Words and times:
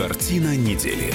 Картина 0.00 0.56
недели. 0.56 1.12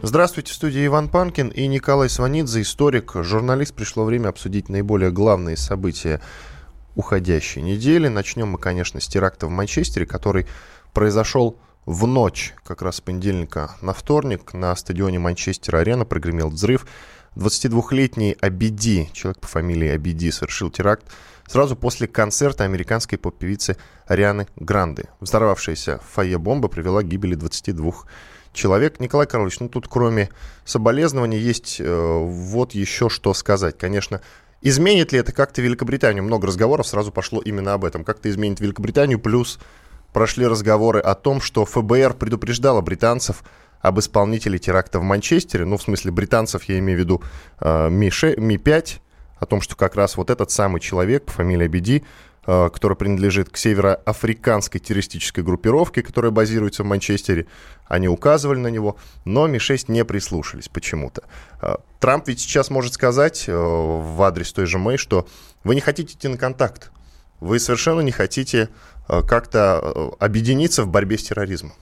Здравствуйте, 0.00 0.50
в 0.50 0.54
студии 0.54 0.86
Иван 0.86 1.10
Панкин 1.10 1.48
и 1.48 1.66
Николай 1.66 2.08
Сванидзе, 2.08 2.62
историк, 2.62 3.12
журналист. 3.16 3.74
Пришло 3.74 4.06
время 4.06 4.28
обсудить 4.28 4.70
наиболее 4.70 5.10
главные 5.10 5.58
события 5.58 6.22
уходящей 6.94 7.60
недели. 7.60 8.08
Начнем 8.08 8.48
мы, 8.48 8.58
конечно, 8.58 8.98
с 8.98 9.08
теракта 9.08 9.46
в 9.46 9.50
Манчестере, 9.50 10.06
который 10.06 10.46
произошел 10.94 11.58
в 11.84 12.06
ночь, 12.06 12.54
как 12.64 12.80
раз 12.80 12.96
с 12.96 13.00
понедельника 13.02 13.72
на 13.82 13.92
вторник, 13.92 14.54
на 14.54 14.74
стадионе 14.74 15.18
Манчестер-Арена 15.18 16.06
прогремел 16.06 16.48
взрыв. 16.48 16.86
22-летний 17.36 18.38
Абиди, 18.40 19.10
человек 19.12 19.38
по 19.38 19.48
фамилии 19.48 19.88
Абиди, 19.88 20.30
совершил 20.30 20.70
теракт 20.70 21.04
сразу 21.46 21.76
после 21.76 22.06
концерта 22.06 22.64
американской 22.64 23.18
поп-певицы 23.18 23.76
Арианы 24.06 24.46
Гранды. 24.56 25.08
Взорвавшаяся 25.20 26.00
фойе 26.08 26.38
бомба 26.38 26.68
привела 26.68 27.02
к 27.02 27.08
гибели 27.08 27.34
22 27.34 27.92
человек. 28.52 29.00
Николай 29.00 29.26
Карлович, 29.26 29.60
ну 29.60 29.68
тут 29.68 29.88
кроме 29.88 30.30
соболезнований 30.64 31.38
есть 31.38 31.80
э, 31.80 32.18
вот 32.24 32.72
еще 32.72 33.08
что 33.08 33.34
сказать. 33.34 33.78
Конечно, 33.78 34.20
изменит 34.60 35.12
ли 35.12 35.18
это 35.18 35.32
как-то 35.32 35.62
Великобританию? 35.62 36.22
Много 36.22 36.46
разговоров 36.46 36.86
сразу 36.86 37.12
пошло 37.12 37.40
именно 37.40 37.74
об 37.74 37.84
этом. 37.84 38.04
Как-то 38.04 38.30
изменит 38.30 38.60
Великобританию, 38.60 39.18
плюс 39.18 39.58
прошли 40.12 40.46
разговоры 40.46 41.00
о 41.00 41.14
том, 41.14 41.40
что 41.40 41.64
ФБР 41.64 42.14
предупреждало 42.14 42.80
британцев 42.80 43.42
об 43.80 43.98
исполнителе 43.98 44.58
теракта 44.58 45.00
в 45.00 45.02
Манчестере, 45.02 45.64
ну, 45.64 45.76
в 45.76 45.82
смысле 45.82 46.12
британцев, 46.12 46.64
я 46.64 46.78
имею 46.78 46.98
в 46.98 47.00
виду 47.00 47.22
э, 47.60 47.88
Ми-5, 47.90 49.00
о 49.42 49.46
том, 49.46 49.60
что 49.60 49.74
как 49.74 49.96
раз 49.96 50.16
вот 50.16 50.30
этот 50.30 50.52
самый 50.52 50.80
человек 50.80 51.24
по 51.24 51.32
фамилии 51.32 51.64
Абиди, 51.64 52.04
э, 52.46 52.70
который 52.72 52.96
принадлежит 52.96 53.50
к 53.50 53.56
североафриканской 53.56 54.80
террористической 54.80 55.42
группировке, 55.42 56.02
которая 56.02 56.30
базируется 56.30 56.84
в 56.84 56.86
Манчестере, 56.86 57.46
они 57.88 58.06
указывали 58.06 58.60
на 58.60 58.68
него, 58.68 58.96
но 59.24 59.48
Ми-6 59.48 59.86
не 59.88 60.04
прислушались 60.04 60.68
почему-то. 60.68 61.24
Э, 61.60 61.74
Трамп 61.98 62.28
ведь 62.28 62.38
сейчас 62.38 62.70
может 62.70 62.94
сказать 62.94 63.46
э, 63.48 63.52
в 63.52 64.22
адрес 64.22 64.52
той 64.52 64.66
же 64.66 64.78
Мэй, 64.78 64.96
что 64.96 65.26
вы 65.64 65.74
не 65.74 65.80
хотите 65.80 66.14
идти 66.14 66.28
на 66.28 66.38
контакт, 66.38 66.92
вы 67.40 67.58
совершенно 67.58 68.00
не 68.00 68.12
хотите 68.12 68.68
как-то 69.08 70.14
объединиться 70.20 70.84
в 70.84 70.88
борьбе 70.88 71.18
с 71.18 71.24
терроризмом. 71.24 71.72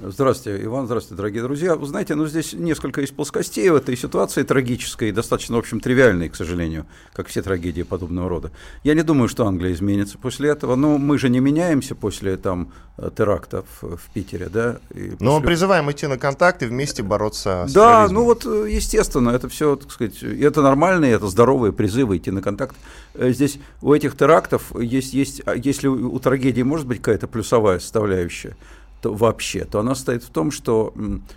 Здравствуйте, 0.00 0.64
Иван, 0.64 0.86
здравствуйте, 0.86 1.16
дорогие 1.16 1.42
друзья. 1.42 1.74
Вы 1.74 1.84
знаете, 1.84 2.14
ну 2.14 2.24
здесь 2.24 2.52
несколько 2.52 3.00
из 3.00 3.10
плоскостей 3.10 3.68
в 3.68 3.74
этой 3.74 3.96
ситуации 3.96 4.44
трагической, 4.44 5.10
достаточно, 5.10 5.56
в 5.56 5.58
общем, 5.58 5.80
тривиальной, 5.80 6.28
к 6.28 6.36
сожалению, 6.36 6.86
как 7.12 7.26
все 7.26 7.42
трагедии 7.42 7.82
подобного 7.82 8.28
рода. 8.28 8.52
Я 8.84 8.94
не 8.94 9.02
думаю, 9.02 9.28
что 9.28 9.44
Англия 9.44 9.72
изменится 9.72 10.16
после 10.16 10.50
этого, 10.50 10.76
но 10.76 10.98
мы 10.98 11.18
же 11.18 11.28
не 11.28 11.40
меняемся 11.40 11.96
после 11.96 12.36
там 12.36 12.72
терактов 13.16 13.64
в 13.80 13.98
Питере, 14.14 14.48
да? 14.48 14.78
И 14.94 15.16
но 15.18 15.40
мы 15.40 15.44
призываем 15.44 15.90
идти 15.90 16.06
на 16.06 16.16
контакты, 16.16 16.68
вместе 16.68 17.02
бороться 17.02 17.64
с 17.66 17.72
Да, 17.72 18.06
ну 18.08 18.22
вот, 18.22 18.44
естественно, 18.44 19.30
это 19.30 19.48
все, 19.48 19.74
так 19.74 19.90
сказать, 19.90 20.22
это 20.22 20.62
нормальные, 20.62 21.14
это 21.14 21.26
здоровые 21.26 21.72
призывы 21.72 22.18
идти 22.18 22.30
на 22.30 22.40
контакт. 22.40 22.76
Э, 23.14 23.32
здесь 23.32 23.58
у 23.82 23.92
этих 23.92 24.16
терактов 24.16 24.72
есть, 24.80 25.12
есть 25.12 25.42
а 25.44 25.56
если 25.56 25.88
у 25.88 26.16
трагедии 26.20 26.62
может 26.62 26.86
быть 26.86 26.98
какая-то 26.98 27.26
плюсовая 27.26 27.80
составляющая, 27.80 28.56
то 29.00 29.14
вообще, 29.14 29.64
то 29.64 29.80
она 29.80 29.94
стоит 29.94 30.24
в 30.24 30.30
том, 30.30 30.50
что 30.50 30.94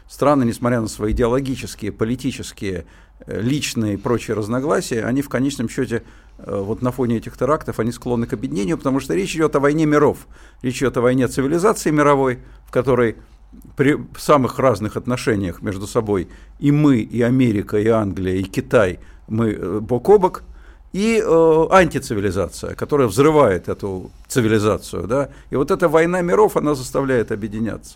страны, 0.08 0.44
несмотря 0.44 0.82
на 0.82 0.88
свои 0.88 1.12
идеологические, 1.12 1.92
политические, 1.92 2.86
э, 3.26 3.42
личные 3.42 3.96
и 3.96 3.98
прочие 3.98 4.36
разногласия, 4.36 5.04
они 5.04 5.22
в 5.22 5.30
конечном 5.30 5.70
счете 5.70 6.04
э, 6.38 6.60
вот 6.60 6.82
на 6.82 6.92
фоне 6.92 7.18
этих 7.18 7.38
терактов 7.38 7.80
они 7.80 7.92
склонны 7.92 8.26
к 8.26 8.34
объединению, 8.34 8.78
потому 8.78 9.00
что 9.00 9.14
речь 9.14 9.36
идет 9.36 9.56
о 9.56 9.60
войне 9.60 9.86
миров, 9.86 10.28
речь 10.62 10.78
идет 10.78 10.98
о 10.98 11.02
войне 11.02 11.28
цивилизации 11.28 11.92
мировой, 11.92 12.40
в 12.66 12.72
которой 12.72 13.18
при 13.76 13.98
самых 14.18 14.60
разных 14.60 14.98
отношениях 14.98 15.62
между 15.62 15.86
собой 15.86 16.30
и 16.60 16.72
мы, 16.72 17.00
и 17.00 17.22
Америка, 17.22 17.78
и 17.78 17.88
Англия, 17.88 18.36
и 18.36 18.44
Китай, 18.44 19.00
мы 19.28 19.52
э, 19.52 19.80
бок 19.80 20.10
о 20.10 20.18
бок, 20.18 20.44
и 20.94 21.24
э, 21.26 21.68
антицивилизация, 21.70 22.76
которая 22.76 23.08
взрывает 23.08 23.70
эту 23.70 24.12
цивилизацию. 24.28 25.08
Да? 25.08 25.30
И 25.50 25.56
вот 25.56 25.72
эта 25.72 25.88
война 25.88 26.22
миров, 26.22 26.58
она 26.58 26.76
заставляет 26.76 27.32
объединяться. 27.32 27.96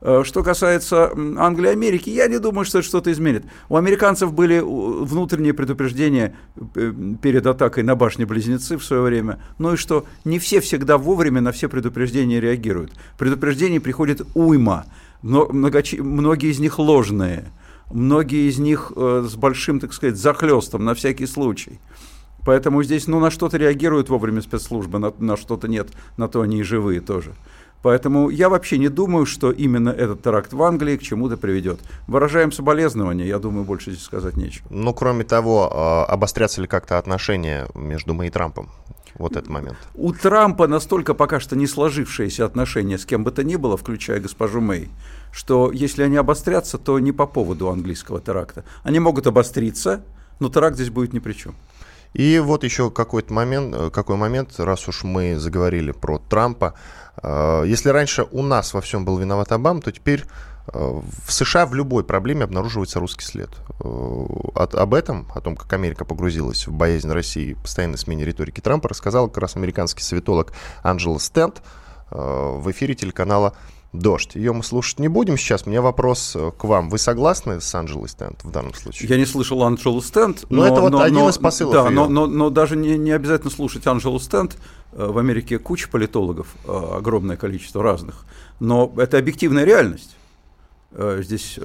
Э, 0.00 0.22
что 0.24 0.42
касается 0.44 1.10
Англии 1.38 1.68
и 1.68 1.72
Америки, 1.72 2.10
я 2.10 2.28
не 2.28 2.38
думаю, 2.38 2.64
что 2.64 2.78
это 2.78 2.86
что-то 2.86 3.10
изменит. 3.10 3.44
У 3.68 3.76
американцев 3.76 4.32
были 4.32 4.60
внутренние 4.60 5.54
предупреждения 5.54 6.36
э, 6.74 6.92
перед 7.20 7.46
атакой 7.46 7.82
на 7.82 7.96
башни-близнецы 7.96 8.76
в 8.76 8.84
свое 8.84 9.02
время. 9.02 9.40
Ну 9.58 9.72
и 9.72 9.76
что, 9.76 10.06
не 10.24 10.38
все 10.38 10.60
всегда 10.60 10.98
вовремя 10.98 11.40
на 11.40 11.50
все 11.50 11.68
предупреждения 11.68 12.40
реагируют. 12.40 12.92
Предупреждений 13.18 13.80
приходит 13.80 14.22
уйма, 14.34 14.86
но 15.22 15.48
многочи... 15.50 15.96
многие 15.96 16.50
из 16.50 16.60
них 16.60 16.78
ложные, 16.78 17.50
многие 17.90 18.48
из 18.48 18.58
них 18.58 18.92
э, 18.94 19.26
с 19.28 19.34
большим, 19.34 19.80
так 19.80 19.92
сказать, 19.92 20.16
захлестом 20.16 20.84
на 20.84 20.94
всякий 20.94 21.26
случай. 21.26 21.80
Поэтому 22.46 22.80
здесь, 22.84 23.08
ну, 23.08 23.18
на 23.18 23.30
что-то 23.30 23.56
реагируют 23.56 24.08
вовремя 24.08 24.40
спецслужбы, 24.40 25.00
на, 25.00 25.12
на 25.18 25.36
что-то 25.36 25.66
нет, 25.66 25.88
на 26.16 26.28
то 26.28 26.42
они 26.42 26.60
и 26.60 26.62
живые 26.62 27.00
тоже. 27.00 27.32
Поэтому 27.82 28.30
я 28.30 28.48
вообще 28.48 28.78
не 28.78 28.88
думаю, 28.88 29.26
что 29.26 29.50
именно 29.50 29.90
этот 29.90 30.22
теракт 30.22 30.52
в 30.52 30.62
Англии 30.62 30.96
к 30.96 31.02
чему-то 31.02 31.36
приведет. 31.36 31.80
Выражаем 32.06 32.52
соболезнования, 32.52 33.26
я 33.26 33.40
думаю, 33.40 33.64
больше 33.64 33.90
здесь 33.90 34.04
сказать 34.04 34.36
нечего. 34.36 34.64
Ну, 34.70 34.94
кроме 34.94 35.24
того, 35.24 35.70
а, 35.72 36.04
обострятся 36.04 36.60
ли 36.60 36.68
как-то 36.68 36.98
отношения 36.98 37.66
между 37.74 38.14
Мэй 38.14 38.28
и 38.28 38.30
Трампом? 38.30 38.70
Вот 39.18 39.32
этот 39.32 39.48
момент. 39.48 39.78
У 39.94 40.12
Трампа 40.12 40.68
настолько 40.68 41.14
пока 41.14 41.40
что 41.40 41.56
не 41.56 41.66
сложившиеся 41.66 42.44
отношения 42.44 42.96
с 42.96 43.04
кем 43.06 43.24
бы 43.24 43.32
то 43.32 43.42
ни 43.42 43.56
было, 43.56 43.76
включая 43.76 44.20
госпожу 44.20 44.60
Мэй, 44.60 44.88
что 45.32 45.72
если 45.72 46.04
они 46.04 46.16
обострятся, 46.16 46.78
то 46.78 46.98
не 47.00 47.10
по 47.10 47.26
поводу 47.26 47.70
английского 47.70 48.20
теракта. 48.20 48.64
Они 48.84 49.00
могут 49.00 49.26
обостриться, 49.26 50.02
но 50.38 50.48
теракт 50.48 50.76
здесь 50.76 50.90
будет 50.90 51.12
ни 51.12 51.18
при 51.18 51.32
чем. 51.32 51.56
И 52.12 52.38
вот 52.38 52.64
еще 52.64 52.90
какой-то 52.90 53.32
момент, 53.32 53.74
э, 53.74 53.90
какой 53.90 54.16
момент, 54.16 54.58
раз 54.58 54.88
уж 54.88 55.04
мы 55.04 55.36
заговорили 55.38 55.92
про 55.92 56.18
Трампа. 56.18 56.74
Э, 57.22 57.64
если 57.66 57.90
раньше 57.90 58.26
у 58.30 58.42
нас 58.42 58.74
во 58.74 58.80
всем 58.80 59.04
был 59.04 59.18
виноват 59.18 59.52
Обам, 59.52 59.82
то 59.82 59.92
теперь 59.92 60.24
э, 60.68 61.00
в 61.26 61.32
США 61.32 61.66
в 61.66 61.74
любой 61.74 62.04
проблеме 62.04 62.44
обнаруживается 62.44 63.00
русский 63.00 63.24
след. 63.24 63.50
От, 64.54 64.74
об 64.74 64.94
этом, 64.94 65.26
о 65.34 65.40
том, 65.40 65.56
как 65.56 65.72
Америка 65.72 66.04
погрузилась 66.04 66.66
в 66.66 66.72
боязнь 66.72 67.10
России, 67.10 67.54
постоянной 67.54 67.98
смене 67.98 68.24
риторики 68.24 68.60
Трампа, 68.60 68.88
рассказал 68.88 69.28
как 69.28 69.38
раз 69.38 69.56
американский 69.56 70.02
советолог 70.02 70.52
Анджела 70.82 71.18
Стент 71.18 71.62
в 72.08 72.70
эфире 72.70 72.94
телеканала 72.94 73.54
«Дождь». 73.98 74.34
Ее 74.34 74.52
мы 74.52 74.62
слушать 74.62 74.98
не 74.98 75.08
будем 75.08 75.36
сейчас. 75.36 75.66
У 75.66 75.70
меня 75.70 75.82
вопрос 75.82 76.34
э, 76.34 76.50
к 76.56 76.64
вам. 76.64 76.90
Вы 76.90 76.98
согласны 76.98 77.60
с 77.60 77.74
Анджелой 77.74 78.08
Стенд 78.08 78.42
в 78.44 78.50
данном 78.50 78.74
случае? 78.74 79.08
Я 79.08 79.16
не 79.16 79.26
слышал 79.26 79.62
Анджелу 79.62 80.00
Стенд. 80.02 80.44
Но, 80.48 80.62
но 80.62 80.66
это 80.66 80.80
вот 80.80 80.92
но, 80.92 81.00
один 81.00 81.20
но, 81.20 81.28
из 81.28 81.38
посылов 81.38 81.74
Да, 81.74 81.90
но, 81.90 82.08
но, 82.08 82.26
но 82.26 82.50
даже 82.50 82.76
не, 82.76 82.96
не 82.96 83.10
обязательно 83.10 83.50
слушать 83.50 83.86
Анджелу 83.86 84.20
Стенд. 84.20 84.56
Э, 84.92 85.06
в 85.06 85.18
Америке 85.18 85.58
куча 85.58 85.88
политологов, 85.88 86.54
э, 86.64 86.96
огромное 86.96 87.36
количество 87.36 87.82
разных. 87.82 88.24
Но 88.60 88.92
это 88.96 89.18
объективная 89.18 89.64
реальность. 89.64 90.16
Здесь 90.92 91.58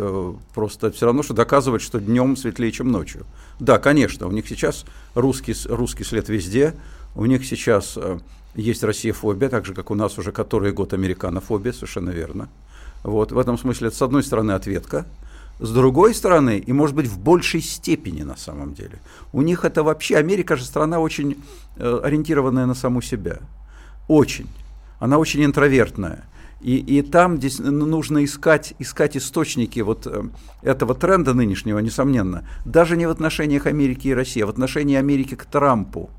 просто 0.54 0.92
все 0.92 1.06
равно, 1.06 1.24
что 1.24 1.34
доказывать, 1.34 1.82
что 1.82 2.02
днем 2.02 2.36
светлее, 2.36 2.70
чем 2.72 2.92
ночью. 2.92 3.26
Да, 3.60 3.78
конечно, 3.78 4.28
у 4.28 4.32
них 4.32 4.46
сейчас 4.46 4.84
русский, 5.16 5.56
русский 5.70 6.04
след 6.04 6.28
везде, 6.28 6.74
у 7.16 7.26
них 7.26 7.46
сейчас 7.46 7.98
есть 8.56 8.84
россияфобия, 8.84 9.50
так 9.50 9.66
же, 9.66 9.74
как 9.74 9.92
у 9.92 9.96
нас 9.96 10.18
уже 10.18 10.32
который 10.32 10.72
год 10.72 10.94
американофобия, 10.94 11.74
совершенно 11.74 12.10
верно. 12.10 12.50
Вот, 13.04 13.32
в 13.32 13.40
этом 13.40 13.58
смысле 13.58 13.88
это, 13.88 13.98
с 13.98 14.02
одной 14.02 14.24
стороны, 14.24 14.52
ответка, 14.52 15.06
с 15.60 15.72
другой 15.72 16.16
стороны, 16.16 16.58
и 16.58 16.74
может 16.74 16.96
быть 16.96 17.08
в 17.08 17.20
большей 17.20 17.62
степени 17.62 18.24
на 18.24 18.36
самом 18.36 18.74
деле, 18.74 19.00
у 19.32 19.42
них 19.42 19.64
это 19.64 19.84
вообще, 19.84 20.18
Америка 20.18 20.56
же 20.56 20.66
страна 20.66 21.00
очень 21.00 21.38
э, 21.78 22.00
ориентированная 22.04 22.66
на 22.66 22.74
саму 22.74 23.02
себя. 23.02 23.40
Очень. 24.08 24.48
Она 25.00 25.18
очень 25.18 25.44
интровертная. 25.46 26.26
И, 26.62 26.78
и 26.78 27.02
там 27.02 27.38
здесь 27.38 27.60
нужно 27.60 28.24
искать, 28.24 28.76
искать 28.78 29.18
источники 29.18 29.80
вот 29.80 30.06
э, 30.06 30.24
этого 30.62 30.94
тренда 30.94 31.34
нынешнего, 31.34 31.80
несомненно, 31.80 32.48
даже 32.66 32.98
не 32.98 33.08
в 33.08 33.10
отношениях 33.10 33.66
Америки 33.66 34.10
и 34.10 34.14
России, 34.14 34.42
а 34.42 34.46
в 34.46 34.50
отношении 34.50 34.96
Америки 34.96 35.36
к 35.36 35.46
Трампу. 35.46 36.12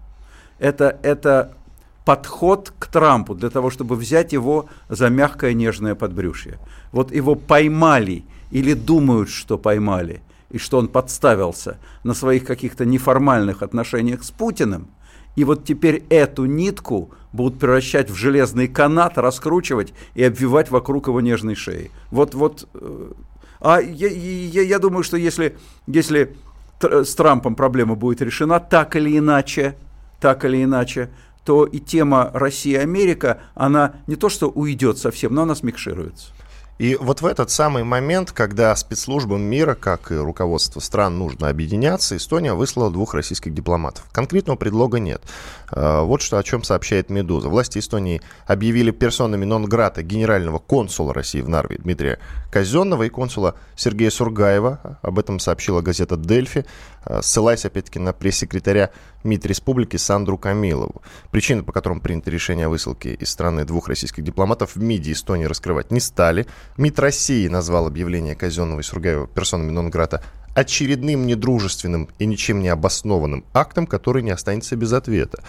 Это, 0.59 0.99
это 1.03 1.56
подход 2.05 2.73
к 2.79 2.87
Трампу 2.87 3.35
для 3.35 3.51
того, 3.51 3.71
чтобы 3.71 3.97
взять 3.97 4.33
его 4.33 4.67
за 4.89 5.09
мягкое 5.09 5.55
нежное 5.55 5.95
подбрюшье. 5.95 6.59
Вот 6.91 7.13
его 7.13 7.35
поймали 7.35 8.25
или 8.51 8.75
думают, 8.75 9.29
что 9.29 9.59
поймали, 9.59 10.23
и 10.51 10.59
что 10.59 10.79
он 10.79 10.89
подставился 10.89 11.79
на 12.05 12.15
своих 12.15 12.45
каких-то 12.45 12.85
неформальных 12.85 13.63
отношениях 13.63 14.23
с 14.23 14.31
Путиным, 14.31 14.89
и 15.35 15.45
вот 15.45 15.65
теперь 15.65 16.05
эту 16.11 16.45
нитку 16.45 17.11
будут 17.33 17.59
превращать 17.59 18.11
в 18.11 18.15
железный 18.15 18.69
канат, 18.69 19.17
раскручивать 19.17 19.95
и 20.15 20.23
обвивать 20.23 20.71
вокруг 20.71 21.09
его 21.09 21.21
нежной 21.21 21.55
шеи. 21.55 21.91
Вот, 22.11 22.35
вот. 22.35 22.69
Э, 22.75 23.13
а 23.61 23.81
я, 23.81 24.09
я, 24.09 24.63
я 24.63 24.79
думаю, 24.79 25.03
что 25.05 25.17
если, 25.17 25.57
если 25.87 26.37
с 26.81 27.15
Трампом 27.15 27.55
проблема 27.55 27.95
будет 27.95 28.21
решена 28.21 28.61
так 28.61 28.97
или 28.97 29.17
иначе, 29.17 29.77
так 30.21 30.45
или 30.45 30.63
иначе, 30.63 31.09
то 31.44 31.65
и 31.65 31.79
тема 31.79 32.31
Россия-Америка, 32.33 33.41
она 33.55 33.97
не 34.06 34.17
то 34.17 34.29
что 34.29 34.49
уйдет 34.49 34.99
совсем, 34.99 35.35
но 35.35 35.43
она 35.43 35.55
смикшируется. 35.55 36.33
И 36.79 36.97
вот 36.97 37.21
в 37.21 37.27
этот 37.27 37.50
самый 37.50 37.85
момент, 37.85 38.33
когда 38.33 38.75
спецслужбам 38.75 39.41
мира, 39.43 39.77
как 39.77 40.11
и 40.11 40.17
руководство 40.17 40.81
стран, 40.81 41.17
нужно 41.17 41.49
объединяться, 41.49 42.17
Эстония 42.17 42.55
выслала 42.55 42.91
двух 42.91 43.15
российских 43.15 43.55
дипломатов. 43.55 44.05
Конкретного 44.11 44.56
предлога 44.56 44.99
нет. 44.99 45.23
А, 45.71 46.03
вот 46.03 46.23
что 46.23 46.39
о 46.39 46.43
чем 46.43 46.65
сообщает 46.65 47.09
«Медуза». 47.09 47.49
Власти 47.49 47.79
Эстонии 47.79 48.21
объявили 48.47 48.91
персонами 48.91 49.44
нон-грата 49.44 50.03
генерального 50.03 50.59
консула 50.59 51.15
России 51.15 51.41
в 51.41 51.49
Нарве 51.49 51.77
Дмитрия 51.77 52.19
Казенного 52.53 53.05
и 53.05 53.09
консула 53.09 53.55
Сергея 53.77 54.11
Сургаева. 54.11 54.99
Об 55.01 55.19
этом 55.19 55.41
сообщила 55.41 55.81
газета 55.81 56.19
«Дельфи», 56.19 56.67
а, 57.03 57.23
ссылаясь 57.23 57.65
опять-таки 57.65 57.99
на 57.99 58.13
пресс-секретаря 58.13 58.91
МИД 59.25 59.47
Республики 59.47 59.97
Сандру 59.97 60.37
Камилову. 60.37 61.01
Причины, 61.31 61.63
по 61.63 61.73
которым 61.73 62.01
принято 62.01 62.31
решение 62.31 62.67
о 62.67 62.69
высылке 62.69 63.15
из 63.15 63.31
страны 63.31 63.65
двух 63.65 63.89
российских 63.89 64.23
дипломатов 64.23 64.77
в 64.77 64.83
МИДе 64.83 65.13
Эстонии 65.13 65.47
раскрывать 65.47 65.91
не 65.91 65.99
стали. 65.99 66.47
МИД 66.77 66.99
России 66.99 67.49
назвал 67.49 67.87
объявление 67.87 68.35
Казенного 68.35 68.81
и 68.81 68.83
Сургаева 68.83 69.27
персонами 69.29 69.71
нон-грата 69.71 70.23
очередным 70.55 71.27
недружественным 71.27 72.11
и 72.19 72.27
ничем 72.27 72.61
не 72.61 72.69
обоснованным 72.69 73.47
актом, 73.55 73.87
который 73.87 74.23
не 74.23 74.31
останется 74.31 74.77
без 74.77 74.93
ответа. 74.93 75.43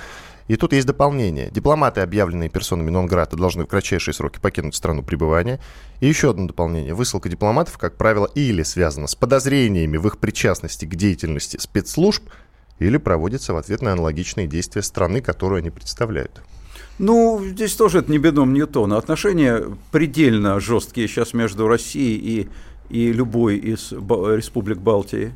И 0.48 0.56
тут 0.56 0.74
есть 0.74 0.88
дополнение. 0.88 1.50
Дипломаты, 1.52 2.02
объявленные 2.02 2.50
персонами 2.50 2.90
нон-грата, 2.90 3.38
должны 3.38 3.64
в 3.64 3.68
кратчайшие 3.68 4.14
сроки 4.14 4.40
покинуть 4.40 4.76
страну 4.76 5.04
пребывания. 5.04 5.60
И 6.00 6.08
еще 6.08 6.32
одно 6.32 6.48
дополнение. 6.48 6.94
Высылка 6.94 7.30
дипломатов, 7.30 7.78
как 7.78 7.96
правило, 7.96 8.30
или 8.36 8.64
связана 8.64 9.08
с 9.08 9.16
подозрениями 9.16 9.98
в 9.98 10.08
их 10.08 10.18
причастности 10.18 10.86
к 10.86 10.96
деятельности 10.96 11.58
спецслужб, 11.58 12.24
или 12.80 12.98
проводится 12.98 13.54
в 13.54 13.58
ответ 13.58 13.82
на 13.82 13.94
аналогичные 13.94 14.48
действия 14.48 14.82
страны, 14.82 15.22
которую 15.22 15.60
они 15.60 15.70
представляют. 15.70 16.42
Ну, 17.00 17.42
здесь 17.44 17.76
тоже 17.76 18.00
это 18.00 18.12
не 18.12 18.18
бедом 18.18 18.54
Ньютона. 18.54 18.98
Отношения 18.98 19.64
предельно 19.92 20.60
жесткие 20.60 21.08
сейчас 21.08 21.34
между 21.34 21.68
Россией 21.68 22.18
и, 22.18 22.50
и 22.90 23.14
любой 23.14 23.58
из 23.58 23.92
республик 23.92 24.80
Балтии. 24.80 25.34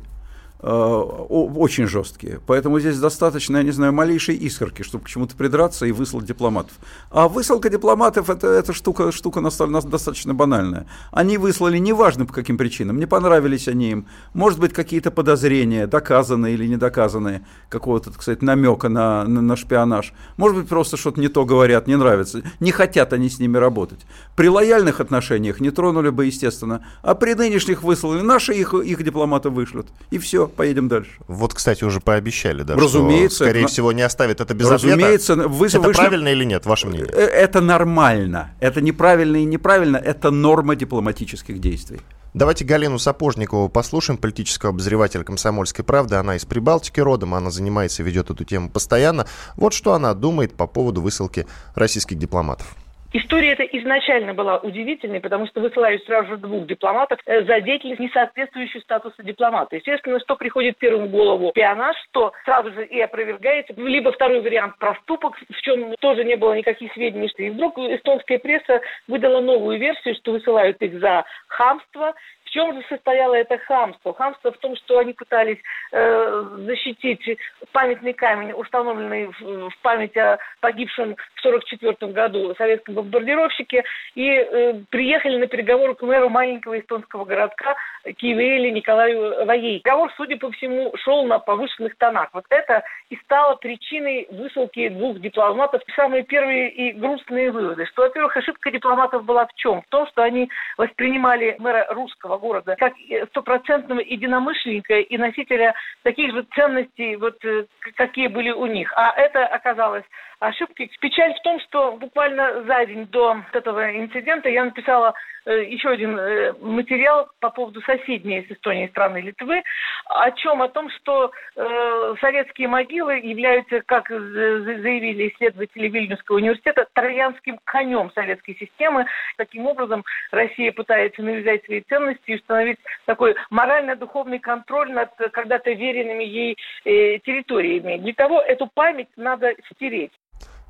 Э, 0.60 0.70
очень 0.70 1.86
жесткие. 1.86 2.40
Поэтому 2.44 2.80
здесь 2.80 2.98
достаточно, 2.98 3.58
я 3.58 3.62
не 3.62 3.70
знаю, 3.70 3.92
малейшей 3.92 4.34
искорки, 4.34 4.82
чтобы 4.82 5.04
к 5.04 5.08
чему-то 5.08 5.36
придраться 5.36 5.86
и 5.86 5.92
выслать 5.92 6.24
дипломатов. 6.24 6.72
А 7.10 7.28
высылка 7.28 7.70
дипломатов 7.70 8.28
это, 8.28 8.48
это 8.48 8.72
штука, 8.72 9.12
штука 9.12 9.40
достаточно 9.40 10.34
банальная. 10.34 10.86
Они 11.12 11.38
выслали 11.38 11.78
неважно 11.78 12.26
по 12.26 12.32
каким 12.32 12.58
причинам, 12.58 12.98
не 12.98 13.06
понравились 13.06 13.68
они 13.68 13.90
им. 13.90 14.06
Может 14.34 14.58
быть, 14.58 14.72
какие-то 14.72 15.12
подозрения, 15.12 15.86
доказанные 15.86 16.54
или 16.54 16.66
недоказанные, 16.66 17.46
какого-то, 17.68 18.10
сказать, 18.12 18.42
намека 18.42 18.88
на, 18.88 19.24
на, 19.24 19.40
на 19.40 19.56
шпионаж. 19.56 20.12
Может 20.36 20.58
быть, 20.58 20.68
просто 20.68 20.96
что-то 20.96 21.20
не 21.20 21.28
то 21.28 21.44
говорят, 21.44 21.86
не 21.86 21.94
нравится. 21.94 22.42
Не 22.58 22.72
хотят 22.72 23.12
они 23.12 23.28
с 23.28 23.38
ними 23.38 23.58
работать. 23.58 24.00
При 24.34 24.48
лояльных 24.48 24.98
отношениях 24.98 25.60
не 25.60 25.70
тронули 25.70 26.10
бы, 26.10 26.26
естественно. 26.26 26.84
А 27.02 27.14
при 27.14 27.34
нынешних 27.34 27.84
выслали, 27.84 28.22
наши 28.22 28.54
их, 28.54 28.74
их 28.74 29.04
дипломаты 29.04 29.50
вышлют. 29.50 29.86
И 30.10 30.18
все 30.18 30.47
поедем 30.48 30.88
дальше. 30.88 31.10
Вот, 31.26 31.54
кстати, 31.54 31.84
уже 31.84 32.00
пообещали, 32.00 32.62
да, 32.62 32.74
Разумеется. 32.74 33.36
Что, 33.36 33.44
скорее 33.44 33.60
это, 33.62 33.72
всего, 33.72 33.92
не 33.92 34.02
оставят 34.02 34.40
это 34.40 34.54
без 34.54 34.68
разумеется, 34.68 35.34
ответа. 35.34 35.48
Вы, 35.48 35.66
это 35.66 35.80
вышли... 35.80 36.00
правильно 36.00 36.28
или 36.28 36.44
нет, 36.44 36.66
ваше 36.66 36.86
мнение? 36.86 37.08
Э, 37.12 37.24
это 37.24 37.60
нормально. 37.60 38.50
Это 38.60 38.80
неправильно 38.80 39.36
и 39.36 39.44
неправильно. 39.44 39.96
Это 39.96 40.30
норма 40.30 40.76
дипломатических 40.76 41.60
действий. 41.60 42.00
Давайте 42.34 42.64
Галину 42.64 42.98
Сапожникову 42.98 43.68
послушаем, 43.68 44.18
политического 44.18 44.70
обозревателя 44.70 45.24
«Комсомольской 45.24 45.84
правды». 45.84 46.16
Она 46.16 46.36
из 46.36 46.44
Прибалтики 46.44 47.00
родом, 47.00 47.34
она 47.34 47.50
занимается 47.50 48.02
и 48.02 48.06
ведет 48.06 48.30
эту 48.30 48.44
тему 48.44 48.68
постоянно. 48.68 49.26
Вот 49.56 49.72
что 49.72 49.94
она 49.94 50.12
думает 50.14 50.54
по 50.54 50.66
поводу 50.66 51.00
высылки 51.00 51.46
российских 51.74 52.18
дипломатов. 52.18 52.76
История 53.12 53.52
эта 53.52 53.62
изначально 53.62 54.34
была 54.34 54.58
удивительной, 54.58 55.20
потому 55.20 55.46
что 55.46 55.60
высылают 55.60 56.04
сразу 56.04 56.28
же 56.28 56.36
двух 56.36 56.66
дипломатов 56.66 57.18
э, 57.24 57.42
за 57.44 57.62
деятельность, 57.62 58.00
не 58.00 58.10
соответствующую 58.10 58.82
статусу 58.82 59.22
дипломата. 59.22 59.76
Естественно, 59.76 60.20
что 60.20 60.36
приходит 60.36 60.76
первым 60.76 61.08
в 61.08 61.10
голову? 61.10 61.52
Пионаж, 61.54 61.96
что 62.10 62.32
сразу 62.44 62.70
же 62.72 62.84
и 62.84 63.00
опровергается. 63.00 63.72
Либо 63.78 64.12
второй 64.12 64.42
вариант– 64.42 64.76
проступок, 64.78 65.38
в 65.38 65.60
чем 65.62 65.94
тоже 66.00 66.22
не 66.22 66.36
было 66.36 66.52
никаких 66.52 66.92
сведений. 66.92 67.32
И 67.38 67.48
вдруг 67.48 67.78
эстонская 67.78 68.38
пресса 68.38 68.82
выдала 69.06 69.40
новую 69.40 69.78
версию, 69.78 70.14
что 70.16 70.32
высылают 70.32 70.80
их 70.82 71.00
за 71.00 71.24
хамство, 71.46 72.14
в 72.48 72.50
чем 72.50 72.74
же 72.74 72.86
состояло 72.88 73.34
это 73.34 73.58
хамство? 73.58 74.14
Хамство 74.14 74.52
в 74.52 74.58
том, 74.58 74.74
что 74.76 74.98
они 74.98 75.12
пытались 75.12 75.58
э, 75.92 76.44
защитить 76.66 77.38
памятный 77.72 78.14
камень, 78.14 78.52
установленный 78.52 79.26
в, 79.26 79.70
в 79.70 79.78
память 79.82 80.16
о 80.16 80.38
погибшем 80.60 81.16
в 81.34 81.46
1944 81.46 82.12
году 82.12 82.54
советском 82.54 82.94
бомбардировщике, 82.94 83.84
и 84.14 84.28
э, 84.28 84.80
приехали 84.90 85.36
на 85.36 85.46
переговоры 85.46 85.94
к 85.94 86.02
мэру 86.02 86.30
маленького 86.30 86.80
эстонского 86.80 87.24
городка 87.24 87.76
Киевели 88.16 88.70
Николаю 88.70 89.44
Ваей. 89.44 89.82
Разговор, 89.84 90.12
судя 90.16 90.36
по 90.38 90.50
всему, 90.52 90.92
шел 90.96 91.24
на 91.24 91.38
повышенных 91.38 91.96
тонах. 91.96 92.30
Вот 92.32 92.44
это 92.48 92.82
и 93.10 93.16
стало 93.24 93.56
причиной 93.56 94.26
высылки 94.30 94.88
двух 94.88 95.18
дипломатов. 95.20 95.82
Самые 95.96 96.22
первые 96.22 96.70
и 96.70 96.92
грустные 96.92 97.50
выводы, 97.50 97.84
что, 97.86 98.02
во-первых, 98.02 98.36
ошибка 98.36 98.70
дипломатов 98.70 99.24
была 99.24 99.46
в 99.46 99.54
чем? 99.54 99.82
В 99.82 99.88
том, 99.88 100.06
что 100.08 100.22
они 100.22 100.48
воспринимали 100.76 101.56
мэра 101.58 101.86
русского 101.90 102.37
города, 102.38 102.76
как 102.76 102.94
стопроцентного 103.30 104.00
единомышленника 104.00 104.98
и 104.98 105.18
носителя 105.18 105.74
таких 106.02 106.32
же 106.32 106.46
ценностей, 106.54 107.16
вот, 107.16 107.44
э, 107.44 107.66
какие 107.96 108.28
были 108.28 108.50
у 108.50 108.66
них. 108.66 108.92
А 108.96 109.12
это 109.16 109.46
оказалось 109.46 110.04
ошибкой. 110.40 110.90
Печаль 111.00 111.34
в 111.34 111.42
том, 111.42 111.60
что 111.60 111.92
буквально 111.92 112.62
за 112.64 112.86
день 112.86 113.06
до 113.06 113.42
этого 113.52 113.96
инцидента 113.96 114.48
я 114.48 114.64
написала 114.64 115.14
Э, 115.48 115.64
еще 115.64 115.88
один 115.88 116.18
э, 116.18 116.52
материал 116.60 117.30
по 117.40 117.48
поводу 117.48 117.80
соседней 117.80 118.44
с 118.46 118.50
Эстонией 118.52 118.88
страны 118.88 119.22
Литвы, 119.22 119.62
о 120.04 120.30
чем? 120.32 120.60
О 120.60 120.68
том, 120.68 120.90
что 120.90 121.32
э, 121.56 122.14
советские 122.20 122.68
могилы 122.68 123.14
являются, 123.14 123.80
как 123.80 124.10
заявили 124.10 125.30
исследователи 125.30 125.88
Вильнюсского 125.88 126.36
университета, 126.36 126.86
троянским 126.92 127.58
конем 127.64 128.10
советской 128.14 128.56
системы. 128.56 129.06
Таким 129.38 129.66
образом, 129.66 130.04
Россия 130.32 130.70
пытается 130.70 131.22
навязать 131.22 131.64
свои 131.64 131.80
ценности 131.80 132.22
и 132.26 132.36
установить 132.36 132.78
такой 133.06 133.34
морально-духовный 133.48 134.40
контроль 134.40 134.92
над 134.92 135.14
когда-то 135.32 135.70
веренными 135.70 136.24
ей 136.24 136.58
территориями. 136.84 137.96
Для 137.96 138.12
того 138.12 138.42
эту 138.42 138.66
память 138.66 139.08
надо 139.16 139.54
стереть. 139.72 140.12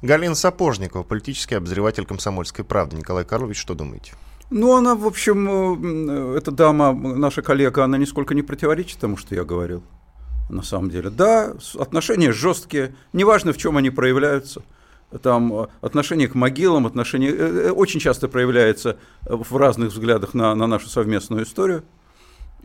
Галина 0.00 0.36
Сапожникова, 0.36 1.02
политический 1.02 1.56
обозреватель 1.56 2.06
«Комсомольской 2.06 2.64
правды». 2.64 2.96
Николай 2.96 3.24
Карлович, 3.24 3.58
что 3.58 3.74
думаете? 3.74 4.12
Ну, 4.50 4.76
она, 4.76 4.94
в 4.94 5.04
общем, 5.06 6.34
э, 6.34 6.38
эта 6.38 6.52
дама, 6.52 6.92
наша 6.92 7.42
коллега, 7.42 7.84
она 7.84 7.98
нисколько 7.98 8.34
не 8.34 8.42
противоречит 8.42 8.98
тому, 8.98 9.16
что 9.16 9.34
я 9.34 9.44
говорил. 9.44 9.82
На 10.48 10.62
самом 10.62 10.90
деле, 10.90 11.10
да, 11.10 11.52
отношения 11.78 12.32
жесткие, 12.32 12.94
неважно, 13.12 13.52
в 13.52 13.58
чем 13.58 13.76
они 13.76 13.90
проявляются. 13.90 14.62
Там 15.20 15.52
э, 15.52 15.66
отношение 15.80 16.28
к 16.28 16.34
могилам, 16.36 16.86
отношение 16.86 17.34
э, 17.34 17.70
очень 17.72 17.98
часто 17.98 18.28
проявляется 18.28 18.98
в 19.22 19.56
разных 19.56 19.92
взглядах 19.92 20.32
на, 20.32 20.54
на 20.54 20.68
нашу 20.68 20.88
совместную 20.88 21.42
историю. 21.42 21.82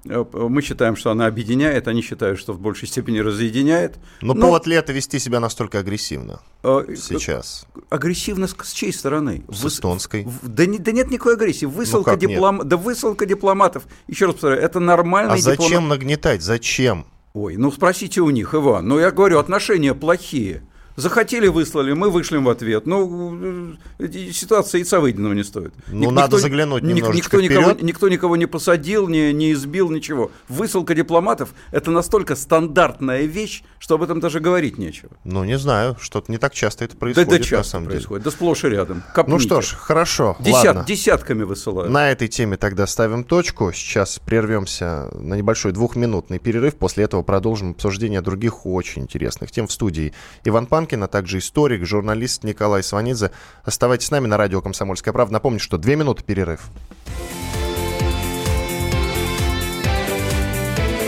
Э, 0.06 0.26
мы 0.34 0.62
считаем, 0.62 0.96
что 0.96 1.12
она 1.12 1.28
объединяет, 1.28 1.88
они 1.88 2.02
считают, 2.02 2.40
что 2.40 2.54
в 2.54 2.60
большей 2.60 2.88
степени 2.88 3.20
разъединяет. 3.20 3.98
Но, 4.22 4.34
Но 4.34 4.42
повод 4.42 4.68
ли 4.68 4.76
это 4.76 4.92
вести 4.92 5.20
себя 5.20 5.40
настолько 5.40 5.80
агрессивно 5.80 6.42
э, 6.64 6.96
сейчас? 6.98 7.66
Агрессивно 7.90 8.48
с, 8.48 8.56
с 8.62 8.74
чьей 8.74 8.94
стороны? 8.94 9.44
С 9.50 9.66
эстонской. 9.66 10.26
В, 10.26 10.48
да, 10.48 10.66
не, 10.66 10.78
да 10.78 10.92
нет 10.92 11.10
никакой 11.10 11.36
агрессии. 11.36 11.66
Высылка, 11.66 12.12
ну 12.12 12.18
диплом... 12.18 12.62
да 12.68 12.78
высылка 12.78 13.26
дипломатов. 13.26 13.84
Еще 14.08 14.26
раз 14.26 14.36
повторяю, 14.36 14.62
это 14.62 14.80
нормальный 14.80 15.36
А 15.36 15.38
зачем 15.38 15.68
дипломат... 15.68 15.90
нагнетать? 15.90 16.42
Зачем? 16.42 17.06
Ой, 17.34 17.56
ну 17.56 17.72
спросите 17.72 18.22
у 18.22 18.30
них, 18.30 18.54
Иван. 18.54 18.88
Ну 18.88 19.00
я 19.00 19.12
говорю, 19.12 19.40
отношения 19.40 19.94
плохие. 19.94 20.64
Захотели, 20.96 21.48
выслали, 21.48 21.94
мы 21.94 22.10
вышлем 22.10 22.46
в 22.46 22.50
ответ. 22.50 22.86
Ну, 22.86 23.76
э, 24.00 24.32
ситуация 24.32 24.80
яйца 24.80 25.00
выеденного 25.00 25.34
не 25.34 25.44
стоит. 25.44 25.74
Ну, 25.88 26.00
Ник- 26.00 26.12
надо 26.12 26.36
никто, 26.36 26.38
заглянуть 26.38 26.84
немножечко 26.84 27.38
никто, 27.38 27.60
никого, 27.62 27.78
никто 27.82 28.10
никого 28.10 28.36
не 28.36 28.46
посадил, 28.46 29.08
не, 29.08 29.34
не 29.34 29.54
избил, 29.54 29.90
ничего. 29.90 30.32
Высылка 30.50 30.94
дипломатов– 30.94 31.54
это 31.72 31.90
настолько 31.90 32.36
стандартная 32.36 33.24
вещь, 33.24 33.64
что 33.80 33.96
об 33.96 34.04
этом 34.04 34.20
даже 34.20 34.40
говорить 34.40 34.78
нечего. 34.78 35.10
Ну, 35.24 35.44
не 35.44 35.58
знаю, 35.58 35.98
что-то 36.00 36.32
не 36.32 36.38
так 36.38 36.54
часто 36.54 36.86
это 36.86 36.96
происходит, 36.96 37.30
да, 37.30 37.38
да 37.38 37.44
часто 37.44 37.58
на 37.58 37.64
самом 37.64 37.86
происходит, 37.88 38.24
деле. 38.24 38.32
да 38.32 38.38
сплошь 38.38 38.64
и 38.64 38.70
рядом. 38.70 39.04
Копните. 39.16 39.32
Ну 39.32 39.40
что 39.40 39.62
ж, 39.62 39.74
хорошо, 39.74 40.38
Десят, 40.40 40.66
ладно. 40.66 40.86
Десятками 40.88 41.44
высылают. 41.44 41.92
На 41.92 42.12
этой 42.12 42.28
теме 42.28 42.58
тогда 42.58 42.86
ставим 42.86 43.24
точку. 43.24 43.72
Сейчас 43.74 44.20
прервемся 44.24 45.10
на 45.14 45.34
небольшой 45.34 45.72
двухминутный 45.72 46.40
перерыв. 46.40 46.76
После 46.76 47.04
этого 47.04 47.24
продолжим 47.24 47.72
обсуждение 47.72 48.22
других 48.22 48.66
очень 48.66 49.04
интересных 49.04 49.52
тем 49.52 49.68
в 49.68 49.72
студии. 49.72 50.14
Иван 50.44 50.68
Пан 50.68 50.83
Панкин, 50.84 51.04
а 51.04 51.08
также 51.08 51.38
историк, 51.38 51.86
журналист 51.86 52.44
Николай 52.44 52.84
Сванидзе. 52.84 53.32
Оставайтесь 53.64 54.08
с 54.08 54.12
нами 54.12 54.28
на 54.28 54.36
радио 54.36 54.62
«Комсомольская 54.62 55.14
правда». 55.14 55.32
Напомню, 55.32 55.62
что 55.62 55.78
две 55.78 55.96
минуты 55.96 56.24
перерыв. 56.26 56.60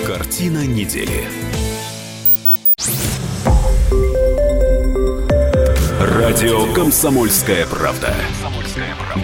Картина 0.08 0.66
недели. 0.66 1.28
Радио 6.00 6.74
«Комсомольская 6.74 7.66
правда». 7.66 8.16